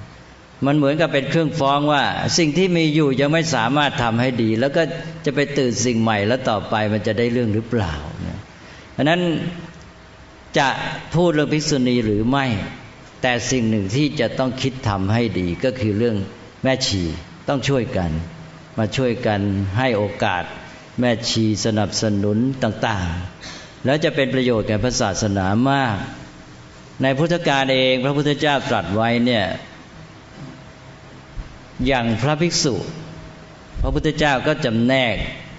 [0.66, 2.04] มันเหมือนกับเป็นเครื่องฟ้องว่า
[2.38, 4.82] สิ่งที่มีอยู่ยังไม่สามารถทำให้ดี แล้วก็
[5.24, 7.94] จะไปตื่นสิ่งใหม่แล้วต่อไปมันจะได้เรื่องหรือเปล่า
[8.26, 9.20] นะะนั้น
[10.58, 10.68] จะ
[11.14, 12.46] พูดเรื่องภิกษุณีหรือไม่
[13.22, 16.16] แต่สิ่งหนึ่งที่จะต้องคิดทำให้ดีก็คือเรื่อง
[16.62, 17.02] แม่ชี
[17.48, 18.10] ต้องช่วยกัน
[18.78, 19.40] มาช่วยกัน
[19.78, 20.44] ให้โอกาส
[21.00, 25.96] แม่ชีสนับสนุนต่างๆ แล้วจะเป็นประโยชน์แก่พระศาสนามาก
[27.02, 29.44] ในพุทธกาลเองพระพุทธเจ้าตรัสไว้เนี่ย
[31.86, 32.74] อย่างพระภิกษุ
[33.80, 35.16] พระพุทธเจ้าก็จำแนก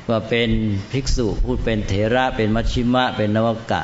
[0.10, 0.50] ว่าเป็น
[0.92, 3.82] ภิกษุพูดเป็นเถระเป็นมัชชิมะ เป็นนวกะ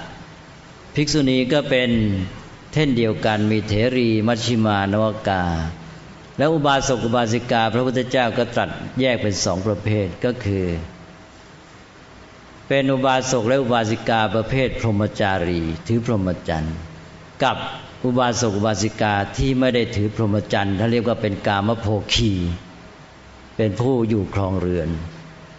[0.96, 1.90] ภิกษุณีก็เป็น
[2.74, 5.44] เท่นเดียวกันมีเถรีมัชชิมานวกา
[6.38, 8.70] แล้วอุบาสกอุบาสิกา พระพุทธเจ้าก็ตรัส
[9.00, 10.66] แยกเป็นสองประเภทก็คือ
[12.68, 16.76] เป็นอุบาสกและอุบาสิกาประเภทพรหมจารี ถือพรหมจรรย์
[17.44, 17.58] กับ
[18.06, 22.34] อุบาสกอุบาสิกาที่ไม่ได้ถือพรหมจรรย์ท่านเรียกว่าเป็นกามโภคี
[23.58, 24.90] เป็นผู้อยู่ครองเรือน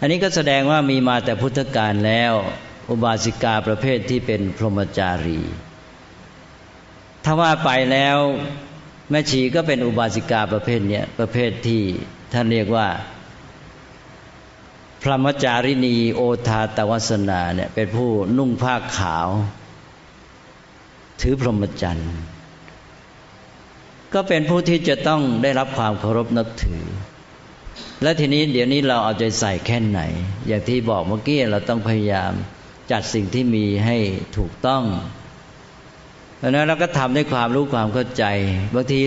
[0.00, 2.32] อันนี้ก็แสดงว่ามีมาแต่พุทธกาลแล้ว
[2.90, 5.40] อุบาสิกาประเภทที่เป็นพรหมจารี
[7.24, 8.18] ถ้าว่าไปแล้ว
[9.10, 11.82] แม่ชีก็เป็นอุบาสิกาประเภทเนี้ยประเภทที่
[12.32, 12.88] ท่านเรียกว่า
[15.02, 19.28] พระมจารินีโอทาตวัสนาเนี่ยเป็นผู้นุ่งผ้าขาว
[21.20, 22.12] ถือพรหมจรรย์
[24.14, 26.84] ก็เป็นผู้ที่จะต้องได้รับความเคารพนับถือ
[28.02, 30.00] และทีนี้เดี๋ยวนี้เราเอาใจใส่แค่ไหน
[30.46, 32.32] อย่างที่บอกเมื่อกี้เราต้องพยายาม
[32.90, 33.96] จัดสิ่งที่มีให้
[34.36, 34.82] ถูกต้อง
[36.38, 38.24] เพราะนั้นเราก็ทำด้วยความรู้ความเข้าใจ
[38.74, 39.00] บางที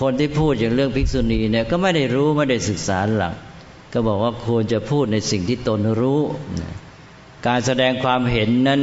[0.00, 3.34] คนที่พูดอย่างเรื่องภิกษุณีเนี่ยก็ไม่ได้รู้ไม่ได้ศึกษาหลัก
[3.92, 6.20] ก็บอกว่าควรจะพูดในสิ่งที่ตนรู้
[7.46, 8.82] การแสดงความเห็นนั้น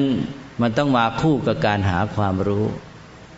[0.62, 2.66] มันต้องมาคู่กับการหาความรู้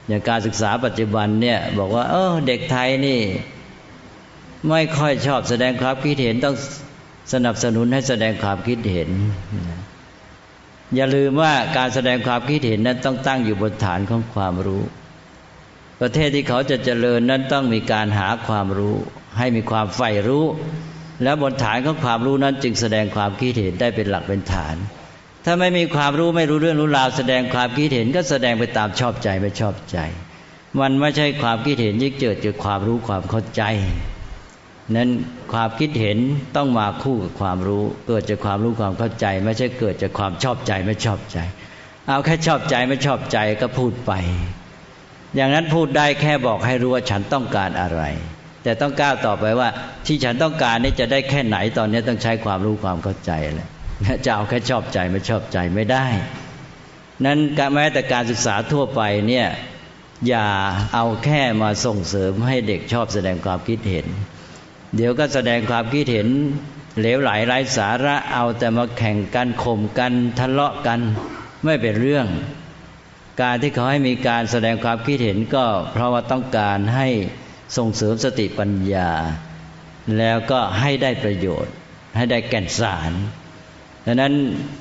[0.08, 3.20] อย่างการศึกษาปัจจุบันเนี่ย บอกว่า เออเด็กไทยนี่
[4.70, 6.56] ไม่ค่อยชอบแสดงความคิดเห็นต้อง
[7.34, 9.10] สนับสนุนให้แสดงความคิดเห็น
[10.96, 14.84] อย่าลืมว่าการแสดงความคิดเห็นนั้นต้องตั้งอยู่บนฐานของความรู้
[16.02, 18.96] ประเทศที่เขาจะเจริญนั้นต้องมีการหาความรู้
[19.38, 20.46] ให้มีความใฝ่รู้
[21.24, 24.76] แล้วบนฐานของความรู้นั้นจึงแสดงความคิดเห็นได้เป็นหลักเป็นฐาน
[25.46, 29.98] ถ้าไม่มีความรู้ไม่รู้เรื่องรู้ราวแสดงความคิดเห็นก็แสดงไปตามชอบใจไม่ชอบใจ
[30.80, 33.64] มันไม่ใช่ความคิดเห็นยิ่งเกิดจากความรู้ความเข้าใจ
[34.96, 35.10] นั้น
[35.54, 36.18] ความคิดเห็น
[36.56, 41.38] ต้องมาคู่กับความรู้ เกิดจากความรู้ความเข้าใจ ไม่ใช่เกิดจากความชอบใจไม่ชอบใจ
[42.08, 44.12] เอาแค่ชอบใจไม่ชอบใจก็พูดไป
[45.36, 48.04] อย่างนั้นพูดได้แค่บอกให้รู้ว่าฉันต้องการอะไร
[48.64, 49.70] แต่ต้องก้าวต่อไปว่า
[50.06, 53.70] ที่ฉันต้องการนี่จะได้แค่ไหนตอนนี้ต้องใช้ความรู้ความเข้าใจแหละ
[54.26, 56.08] จะเอาแค่ชอบใจไม่ชอบใจไม่ได้
[57.26, 57.40] นั้น
[57.76, 59.48] แม้แต่การศึกษาทั่วไปเนี่ย
[60.28, 60.48] อย่า
[60.94, 64.08] เอาแค่มาส่งเสริมให้เด็กชอบแสดงความคิดเห็น
[64.96, 66.28] เดี๋ยวก็แสดงความคิดเห็น
[67.00, 71.00] เหลวไหลไร้สาระเอาแต่มาแข่งกันข่มกันทะเลาะกัน
[71.66, 72.28] ไม่เป็นเรื่อง
[73.42, 77.08] การที่เขาให้มีการแสดงความคิดเห็นก็เพราะว่าต้องการให้
[77.78, 79.12] ส่งเสริมสติปัญญา
[80.18, 81.74] แล้วก็ให้ได้ประโยชน์
[82.16, 83.12] ให้ได้แก่นสาร
[84.06, 84.34] ดังนั้น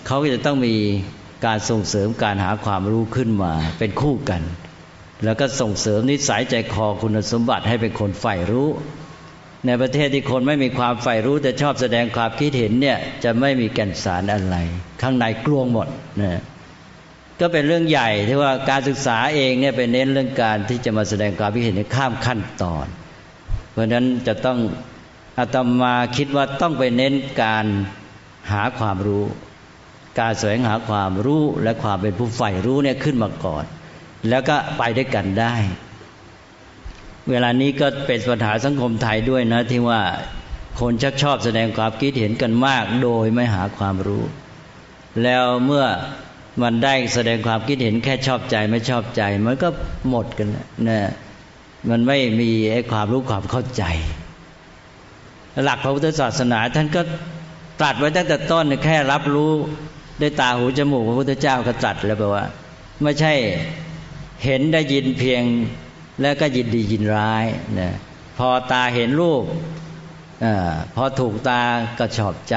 [0.06, 0.74] เขาก็จะต้องมี
[1.46, 4.42] การส่งเสริมการหาความรู้ขึ้นมาเป็นคู่กัน
[5.24, 8.68] แล้วก็ส่งเสริมนิสัยใจคอคุณสมบัติให้เป็นคนใฝ่รู้
[9.66, 14.56] ในประเทศที่คนไม่มีความใฝ่รู้แต่ชอบแสดงความคิดเห็นเนี่ยจะไม่มีแก่นสารอะไร
[15.02, 15.88] ข้างในกลวงหมด
[16.22, 16.40] นะ
[17.40, 22.86] ก็เป็นเรื่องใหญ่ที่ว่าการศึกษาเองเนี่ยเป็นเน้นเรื่องการที่จะมาแสดงความคิดเห็นข้ามขั้นตอน
[23.72, 24.58] เพราะฉะนั้นจะต้อง
[25.38, 27.66] อาตมาคิดว่าต้องไปเน้นการ
[28.50, 29.24] หาความรู้
[30.18, 33.64] การแสวงหาความรู้และความเป็นผู้ใฝ่รู้เนี่ยขึ้นมาก่อน
[34.28, 35.54] แล้วก็ไปด้วยกันได้
[37.30, 40.00] เวลานี้ก็เป็นปัญหาสังคมไทยด้วยนะที่ว่า
[40.80, 44.24] คนชักชอบแสดงความคิดเห็นกันมาก โดยไม่หาความรู้
[45.22, 45.84] แล้วเมื่อ
[46.62, 49.68] มันได้แสดงความคิดเห็นแค่ชอบใจไม่ชอบใจ มันก็
[50.08, 50.48] หมดกัน
[50.88, 51.00] นะ
[51.90, 53.84] มันไม่มีไอ้ความรู้ความเข้าใจ
[55.64, 57.02] หลักพระพุทธศาสนาท่านก็
[57.82, 59.52] ตรัสไว้ตั้งแต่ต้นแค่รับรู้
[60.20, 62.44] ด้วยตาหูจมูกพระพุทธเจ้าก็ตรัสแล้วแปลว่า
[63.02, 63.32] ไม่ใช่
[64.44, 65.42] เห็นได้ยินเพียง
[66.20, 67.44] แล้วก็ยินดียินร้าย
[67.80, 67.92] นะ
[68.38, 69.44] พอตาเห็นรูป
[70.44, 70.46] อ
[70.94, 71.62] พอถูกตา
[71.98, 72.56] ก็ชอบใจ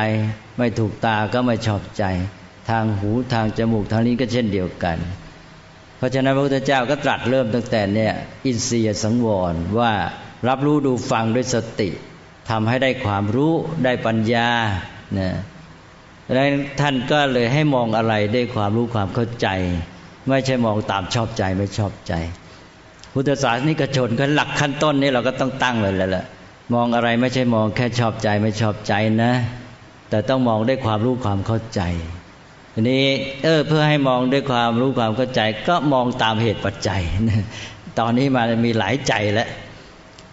[0.58, 2.04] ไม่ถูกตาก็ไม่ชอบใจ
[2.70, 4.98] ทางหูทางจมูกทางนี้ก็เช่นเดียวกัน
[5.98, 8.14] เพราะฉะนั้นพระพุทธเจ้าก็ตรัสเริ่มตั้งแต่เนี่ย
[8.46, 9.94] อินทรียสังวรว่า
[10.48, 11.90] รับรู้ดูฟังด้วยสติ
[12.50, 14.50] ทำให้ได้ความรู้ได้ปัญญา
[15.20, 15.30] นะ
[16.34, 16.48] แล้ว
[16.80, 19.48] ท่านก็เลยให้มองอะไรด้วยความรู้ความเข้าใจ
[20.28, 22.14] ไม่ใช่มองตามชอบใจไม่ชอบใจ
[23.14, 26.26] พุทธศาสนิกชนก็หลักขั้นต้นนี้เราก็ต้องตั้งเลยแล้วแหละ
[26.74, 29.32] มองอะไรไม่ใช่มองแค่ชอบใจไม่ชอบใจนะ
[30.10, 31.82] แต่ต้องมองด้วยความรู้ความเข้าใจ
[32.74, 33.06] ทีนี้
[33.44, 37.02] เออเพื่อให้มองด้วยความรู้ความเข้าใจ ก็มองตามเหตุปัจจัย
[38.00, 39.50] ตอนนี้มามีหลายใจแล้ว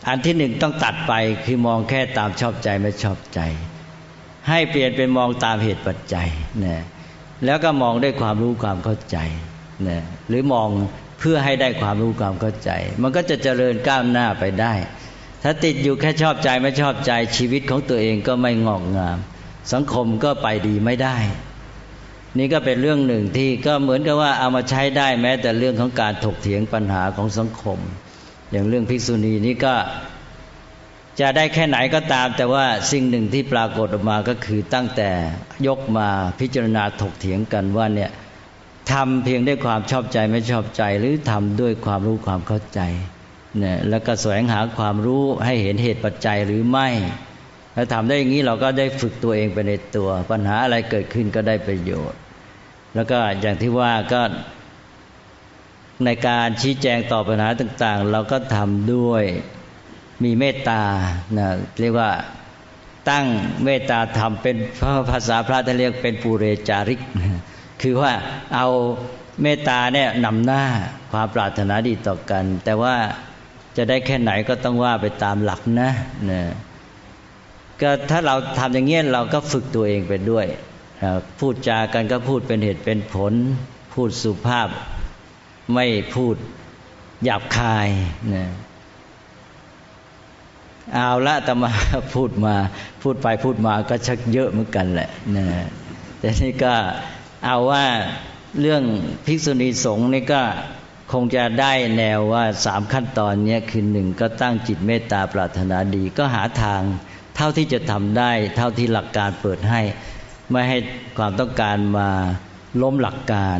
[0.08, 1.12] อันที่หนึ่งต้องตัดไป
[1.44, 3.40] คือมองแค่ตามชอบใจไม่ชอบใจ
[4.48, 6.28] ให้เปลี่ยนเป็นมองตามเหตุปัจจัย
[6.64, 6.82] นะ
[7.44, 9.18] แล้วก็มองด้วยความรู้ความเข้าใจ
[9.88, 10.68] นะหรือมอง
[11.18, 12.70] เพื่อให้ได้ความรู้ความเข้าใจ
[13.02, 14.74] มันก็จะเจริญก้าวหน้าไปได้
[15.42, 19.18] ถ้าติดอยู่แค่ชอบใจไม่ชอบใจชีวิตของตัวเองก็ไม่งอกงาม
[19.72, 21.16] สังคมก็ไปดีไม่ได้
[22.38, 27.78] นี่ก็เป็นเรื่องหนึ่งที่ก็เหมือนกับว่าเอามาใช้ได้แม้แต่เรื่องของการถกเถียงปัญหาของสังคม
[28.50, 29.74] อย่างเรื่องภิกษุณีนี่ก็
[31.20, 35.10] จะได้แค่ไหนก็ตาม แต่ว่าสิ่งหนึ่งที่ปรากฏออกมาก็คือตั้งแต่
[35.66, 36.08] ยกมา
[36.40, 38.10] พิจารณาถกเถียงกันว่าเนี่ย
[38.92, 42.80] ทำเพียงด้วยความชอบใจไม่ชอบใจ หรือทำด้วยความรู้ความเข้าใจ
[43.58, 46.88] เนี่ยแล้วก็แสวงหาความรู้ให้เห็นเหตุปัจจัยหรือไม่
[47.76, 52.18] ถ้าทำได้อย่างนี้เราก็ได้ฝึกตัวเองไปในตัว ปัญหาอะไรเกิดขึ้นก็ได้ประโยชน์
[52.94, 54.22] แล้วก็อย่างที่ว่าก็
[56.04, 59.24] ในการชี้แจงต่อปัญหาต่าง ๆ เราก็ทำด้วย
[60.22, 60.82] มีเมตตา
[61.38, 61.48] นะ
[61.80, 62.10] เรียกว่า
[63.10, 63.26] ตั้ง
[63.64, 64.56] เมตตาธรรมเป็น
[65.10, 67.00] ภาษาพระท่านเรียกเป็นปูเรจาริก
[67.82, 68.12] คือว่า
[68.54, 68.66] เอา
[69.42, 70.64] เมตตาเนี่ยนำหน้า
[71.12, 72.94] ความปรารถนาดีต่อกัน แต่ว่า
[73.76, 75.90] จะได้แค่ไหนก็ต้องว่าไปตามหลักนะ
[76.30, 76.42] นะ
[77.80, 80.46] ก็ถ้าเราทำอย่างเงี้ยเราก็ฝึกตัวเองไปด้วย
[81.38, 83.32] พูดจากันก็พูดเป็นเหตุเป็นผล
[83.94, 84.68] พูดสุภาพ
[85.74, 86.36] ไม่พูด
[87.24, 87.88] หยาบคาย
[88.34, 88.46] นะ
[90.94, 91.70] เอาละแต่มา
[92.14, 92.54] พูดมา
[93.02, 95.46] พูดไปพูดมาก็ชักเยอะเหมือนกันแหละนะ
[96.18, 96.74] แต่นี่ก็
[97.44, 97.84] เอาว่า
[98.60, 98.82] เรื่อง
[99.26, 100.42] ภิกษุณีสงฆ์นี่ก็
[101.12, 106.80] คงจะได้แนวว่าสามขั้นตอนนี้คือหนึ่งก็ตั้งจิตเมตตาปรารถนาดี ก็หาทาง
[107.36, 109.80] เท่าที่จะทำได้ เท่าที่หลักการเปิดให้
[110.50, 110.78] ไม่ให้
[111.18, 112.08] ความต้องการมา
[112.82, 113.58] ล้มหลักการ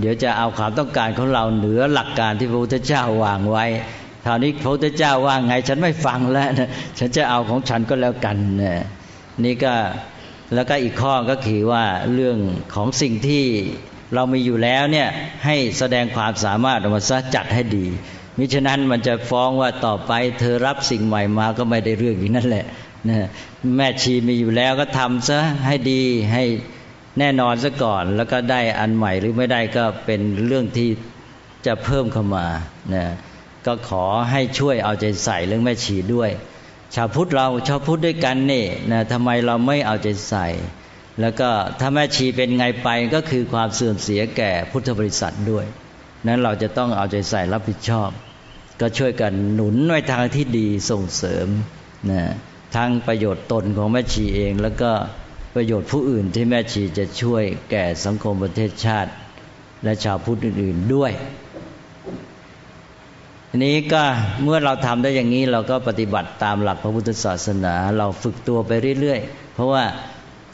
[0.00, 3.64] เดี๋ยวจะเอาความต้องการของเราเหนือหลักการที่พระพุทธเจ้าวางไว้
[4.24, 8.74] คราวนี้พระพุทธเจ้าว่าไงฉันไม่ฟังแล้วนะฉันจะเอาของฉันก็แล้วกันนะ
[9.44, 9.74] นี่ก็
[10.54, 12.38] แล้วก็อีกข้อก็คือว่าเรื่อง
[12.74, 13.44] ของสิ่งที่
[14.14, 15.08] เรามีอยู่แล้วเนี่ย
[15.44, 17.86] ให้แสดงความสามารถออกมาซะจัดให้ดี
[18.38, 22.64] มิฉะนั้นมันจะฟ้องว่าต่อไปเธอรับสิ่งใหม่มาก็ไม่ได้เรื่องอย่างนั้นแหละ
[23.08, 23.28] นะ
[23.76, 26.02] แม่ชีมีอยู่แล้วก็ทำซะให้ดี
[26.32, 26.44] ให้
[27.18, 30.90] แน่นอนซะก่อน แล้วก็ได้อันใหม่หรือไม่ได้ก็เป็นเรื่องที่
[31.66, 32.46] จะเพิ่มเข้ามา
[32.94, 33.04] นะ
[33.66, 36.30] ก็ขอให้ช่วยเอาใจใส่เรื่องแม่ชีด้วย
[36.94, 40.46] ชาวพุทธเราชาวพุทธด้วยกันนี่นะทำไมเราไม่เอาใจใส่
[41.20, 41.50] แล้วก็
[41.80, 45.66] ถ้าแม่ชีเป็นไงไปก็คือความเสื่อมเสียแก่พุทธบริษัทด้วย
[46.26, 48.10] นั้นเราจะต้องเอาใจใส่รับผิดชอบ
[48.80, 51.48] ก็ช่วยกันหนุนไว้ทางที่ดีส่งเสริม
[52.10, 52.22] นะ
[52.76, 54.90] ทั้งประโยชน์ตนของแม่ชีเองแล้วก็
[55.54, 59.10] ประโยชน์ผู้อื่นที่แม่ชีจะช่วยแก่สังคมประเทศชาติ
[59.84, 61.12] และชาวพุทธอื่น ๆด้วย
[63.60, 64.02] นี้ก็
[64.42, 69.84] เมื่อเราทำได้อย่างนี้เราก็ปฏิบัติตามหลักพระพุทธศาสนา เราฝึกตัวไปเรื่อยๆ เพราะว่า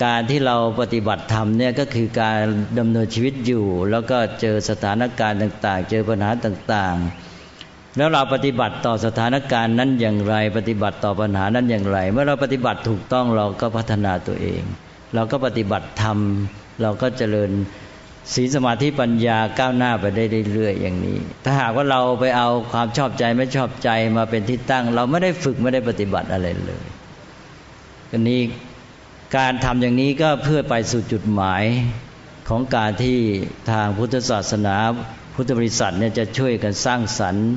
[0.04, 2.38] การที่เราปฏิบัติธรรมเนี่ยก็คือการ
[2.78, 14.62] ดำเนินชีวิตอยู่ แล้วก็เจอสถานการณ์ต่างๆ เจอปัญหาต่างๆ แล้วเราปฏิบัติต่อสถานการณ์นั้นอย่างไร ปฏิบัติต่อปัญหานั้นอย่างไร เมื่อเราปฏิบัติถูกต้องเราก็พัฒนาตัวเอง
[15.14, 16.18] เราก็ปฏิบัติธรรม
[16.82, 17.50] เราก็เจริญ
[18.34, 26.86] ศีลสมาธิปัญญาก้าวหน้าไปได้เรื่อยๆอย่างนี้ ถ้าหากว่าเราไปเอาความชอบใจไม่ชอบใจมาเป็นที่ตั้ง เราไม่ได้ฝึกไม่ได้ปฏิบัติอะไรเลย
[28.12, 28.40] อันนี้
[29.36, 31.64] การทำอย่างนี้ก็เพื่อไปสู่จุดหมาย
[32.48, 33.18] ของการที่
[33.70, 34.76] ทางพุทธศาสนา
[35.34, 37.48] พุทธบริษัทเนี่ยจะช่วยกันสร้างสรรค์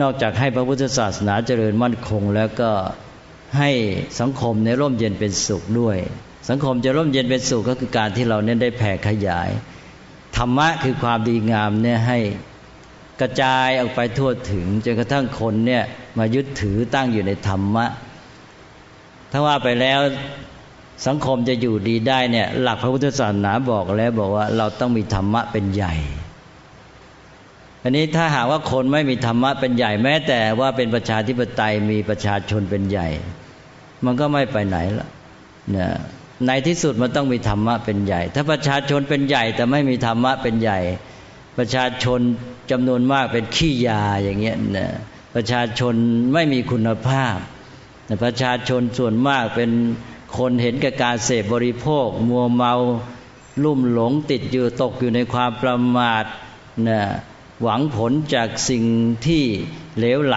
[0.00, 2.70] นอกจากให้พระพุทธศาสนาเจริญมั่นคง แล้วก็
[3.58, 3.70] ให้
[4.20, 5.98] สังคมในร่มเย็นเป็นสุขด้วย
[6.48, 9.48] สังคมจะร่มเย็นเป็นสุขก็คือการที่เราเนี่ยได้แผ่ขยาย
[10.36, 12.18] ธรรมะคือความดีงามเนี่ยให้
[13.20, 15.82] กระจายออกไปทั่วถึงจนกระทั่งคนเนี่ย
[16.18, 17.86] มายึดถือตั้งอยู่ในธรรมะ
[19.32, 20.00] ถ้าว่าไปแล้ว
[21.06, 25.94] สังคมจะอยู่ดีได้เนี่ยหลักพระพุทธศาสนาบอกแล้วบอกว่าเราต้องมีธรรมะเป็นใหญ่
[27.82, 33.08] อันนี้ถ้าหากว่าคนไม่มีธรรมะเป็นใหญ่แม้แต่ว่าเป็นประชาธิปไตยมีประชาชนเป็นใหญ่
[34.04, 35.08] มันก็ไม่ไปไหนละ
[35.70, 35.90] เนี่ย
[36.44, 40.78] ในที่สุดมันต้องมีธรรมะเป็นใหญ่ ถ้าประชาชนเป็นใหญ่ แต่ไม่มีธรรมะเป็นใหญ่
[41.58, 42.20] ประชาชน
[42.70, 44.88] จำนวนมากเป็นขี้ยาอย่างเงี้ยนะ
[45.34, 45.94] ประชาชน
[46.32, 47.36] ไม่มีคุณภาพ
[48.24, 49.70] ประชาชนส่วนมากเป็น
[50.38, 52.74] คนเห็นกับการเสพบริโภค มัวเมา
[53.62, 56.24] ลุ่มหลงติดอยู่ตกอยู่ในความประมาท
[56.88, 57.00] นะ
[57.62, 58.84] หวังผลจากสิ่ง
[59.26, 59.44] ที่
[59.98, 60.36] เหลวไหล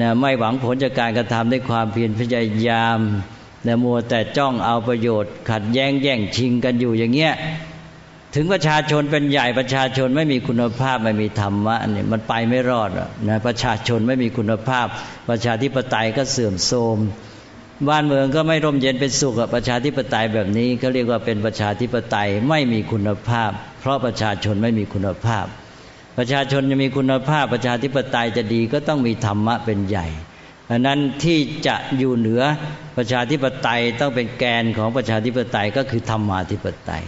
[0.00, 3.00] นะไม่หวังผลจากการกระทำด้วยความเพียรพยายาม
[3.66, 7.32] นะมัวแต่จ้องเอาประโยชน์ ขัดแย้งแย่งชิงกันอยู่อย่างเงี้ย
[8.34, 12.90] ถึงประชาชนเป็นใหญ่ประชาชนไม่มีคุณภาพไม่มีธรรมะเนี่ยมันไปไม่รอด
[13.28, 14.86] นะประชาชนไม่มีคุณภาพ
[15.28, 16.98] ประชาธิปไตยก็เสื่อมโทรม
[17.88, 23.50] บ้านเมืองก็ไม่ร่มเย็นเป็นสุขประชาธิปไตยแบบนี้เขาเรียกว่าเป็นประชาธิปไตยไม่มีคุณภาพ
[23.80, 25.46] เพราะประชาชนไม่มีคุณภาพ
[26.18, 30.06] ประชาชนจะมีคุณภาพประชาธิปไตยจะดีก็ต้องมีธรรมะเป็นใหญ่
[30.70, 32.42] ดังนั้นที่จะอยู่เหนือ
[32.96, 37.04] ประชาธิปไตยต้องเป็นแกนของประชาธิปไตยก็คือธรรมาธิปไตย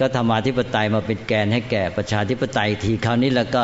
[0.00, 3.62] ก็ธรรมาธิปไตยมาเป็นแกนให้แก่ประชาธิปไตยทีคราวนี้แล้วก็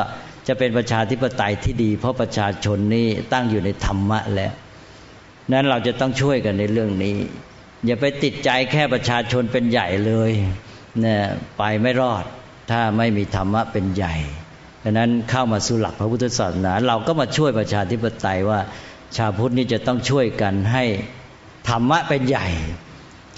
[0.49, 4.53] จะเป็นประชาธิปไตยที่ดี เพราะประชาชนนี่ตั้งอยู่ในธรรมะแล้ว
[5.53, 7.17] นั้นเราจะต้องช่วยกันในเรื่องนี้
[7.87, 10.33] อย่าไปติดใจแค่ประชาชนเป็นใหญ่เลย
[11.01, 11.21] เนี่ย
[11.59, 12.25] ไปไม่รอด
[12.71, 14.15] ถ้าไม่มีธรรมะเป็นใหญ่
[14.85, 18.61] ดังนั้นเข้ามาสู่หลักพระพุทธศาสนา เราก็มาช่วยประชาธิปไตยว่า
[19.17, 20.85] ชาวพุทธนี่จะต้องช่วยกันให้
[21.69, 22.49] ธรรมะเป็นใหญ่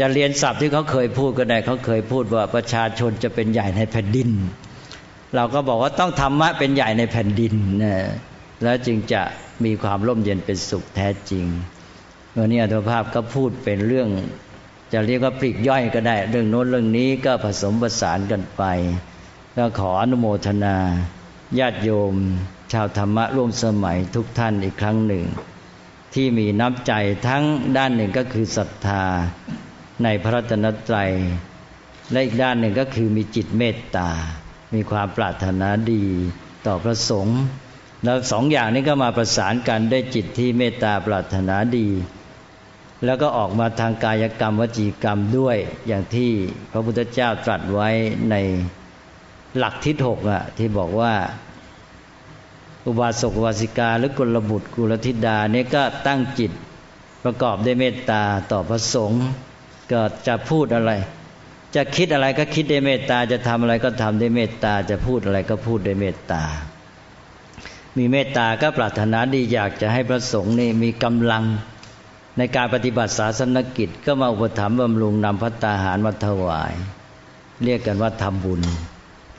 [0.01, 4.31] จะเรียนศัพท์ที่เขาเคยพูดก็ได้เขาเคยพูดว่าประชาชนจะเป็นใหญ่ในแผ่นดิน
[5.35, 7.97] เราก็บอกว่าต้องธรรมะเป็นใหญ่ในแผ่นดินนะ
[8.63, 9.23] แล้วจึงจะ
[9.65, 11.45] มีความร่มเย็นเป็นสุขแท้จริง
[12.37, 14.09] วันนี้อัตภาพก็พูดเป็นเรื่อง
[14.93, 18.63] จะเรียกว่าปลีกย่อยก็ได้ เรื่องโน้นเรื่องนี้ก็ผสมผสานกันไป
[19.57, 20.77] ก็ขออนุโมทนา
[21.59, 22.15] ญาติโยม
[22.73, 25.25] ชาวธรรมะร่วมสมัยทุกท่านอีกครั้งหนึ่ง
[26.15, 26.93] ที่มีน้ำใจ
[27.27, 27.45] ทั้ง
[27.77, 29.05] ด้านหนึ่งก็คือศรัทธา
[30.05, 31.11] ในพระรัตนตรัย
[32.13, 34.11] และอีกด้านหนึ่งก็คือมีจิตเมตตา
[34.75, 36.05] มีความปรารถนาดี
[36.67, 37.41] ต่อพระสงฆ์
[38.05, 41.89] แล้วสองอย่างนี้ก็มาประสานกันด้วยจิตที่เมตตาปรารถนาดี
[43.05, 45.57] แล้วก็ออกมาทางกายกรรมวจีกรรมด้วย
[45.87, 46.31] อย่างที่
[46.73, 47.89] พระพุทธเจ้าตรัสไว้
[48.31, 48.37] ใน
[49.59, 51.13] หลักทิศหกอะที่บอกว่า
[52.87, 56.53] อุบาสกอุบาสิกา หรือกุลบุตรกุลธิดาเนี่ยก็ตั้งจิต
[57.25, 59.25] ประกอบด้วยเมตตาต่อพระสงฆ์
[59.93, 60.93] ก็จะพูดอะไร
[61.75, 66.43] จะคิดอะไรก็คิดด้วยเมตตาจะทำอะไรก็ทำด้วยเมตตาจะพูดอะไรก็พูดด้วยเมตตา
[67.97, 71.45] มีเมตตาก็ปรารถนาดีอยากจะให้พระสงฆ์นี่มีกำลัง
[72.39, 76.73] ในการปฏิบัติศาสนกิจก็มาอุปถัมภ์บำรุงนำพัตตาหารมาถวาย
[77.65, 78.63] เรียกกันว่าทำบุญ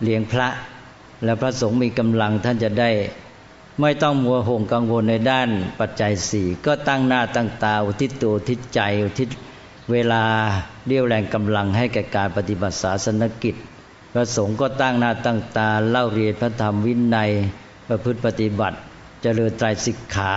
[0.03, 0.47] เลี้ยงพระ
[1.23, 2.89] และพระสงฆ์มีกำลังท่านจะได้
[3.81, 5.49] ไม่ต้องมัวห่วงกังวลในด้าน
[5.79, 9.29] ปัจจัยสี่ก็ตั้งหน้าตั้งตาอุทิศตัวอุทิศใจอุทิศ
[9.91, 10.23] เวลา
[10.87, 13.55] เรียวแรงกำลังให้แก่การปฏิบัติศาสนกิจ
[14.13, 17.31] พระสงฆ์ก็ตั้งหน้าตั้งตาเล่าเรียนพระธรรมวินัย
[17.87, 18.79] ประพฤติปฏิบัติจ
[19.21, 20.33] เจริญไตรสิกขา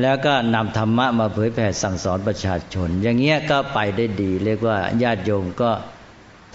[0.00, 5.70] แล้วก็นำธรรมะมาเผยแผ่สั่งสอนประชาชน อย่างเงี้ยก็ไปได้ดี เรียกว่าญาติโยมก็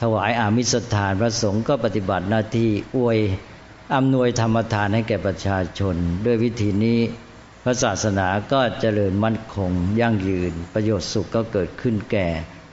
[0.01, 3.19] ถวายอามิสทานพระสงฆ์ก็ปฏิบัติหน้าที่อวย
[3.95, 6.99] อำนวยธรรมทานให้แก่ประชาชน ด้วยวิธีนี้
[7.63, 12.27] พระศาสนาก็เจริญมั่นคง ยั่งยืน ประโยชน์สุขก็เกิดขึ้นแก่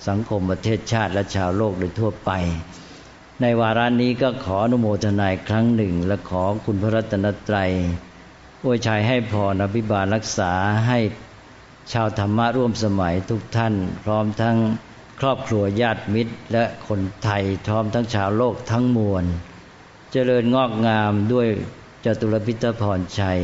[0.09, 2.31] สังคมประเทศชาติและชาวโลกโดยทั่วไป
[3.41, 7.71] ในวาระนี้ก็ขออนุโมทนาครั้งหนึ่ง และขอคุณพระรัตนตรัย
[8.65, 10.53] อวยชัยให้พรอภิบาลรักษา
[10.89, 10.99] ให้
[11.93, 14.57] ชาวธรรมะร่วมสมัยทุกท่าน พร้อมทั้ง
[15.21, 19.25] ครอบครัวญาติมิตร และคนไทยพร้อมทั้งชาวโลกทั้งมวล
[20.13, 21.49] เจริญงอกงามด้วย
[22.05, 23.41] จตุรพิทพรชัย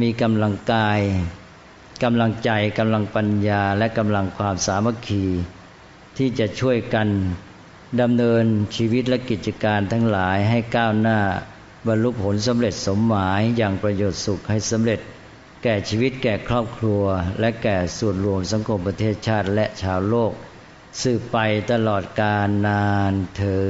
[0.00, 1.00] มีกำลังกาย
[2.02, 5.24] กำลังใจกำลังปัญญาและกำลังความสามัคคี
[6.16, 7.08] ที่จะช่วยกัน
[8.00, 8.44] ดำเนิน
[8.76, 11.18] ชีวิตและกิจการทั้งหลายให้ก้าวหน้า
[11.86, 15.00] บรรลุผลสำเร็จสมหมายอย่างประโยชน์สุขให้สำเร็จ
[15.62, 17.04] แก่ชีวิตแก่ครอบครัว
[17.40, 20.32] และแก่ส่วนรวมสังคมประเทศชาติและชาวโลก
[21.02, 21.36] สืบไป
[21.72, 23.60] ตลอดกาลนานเทิ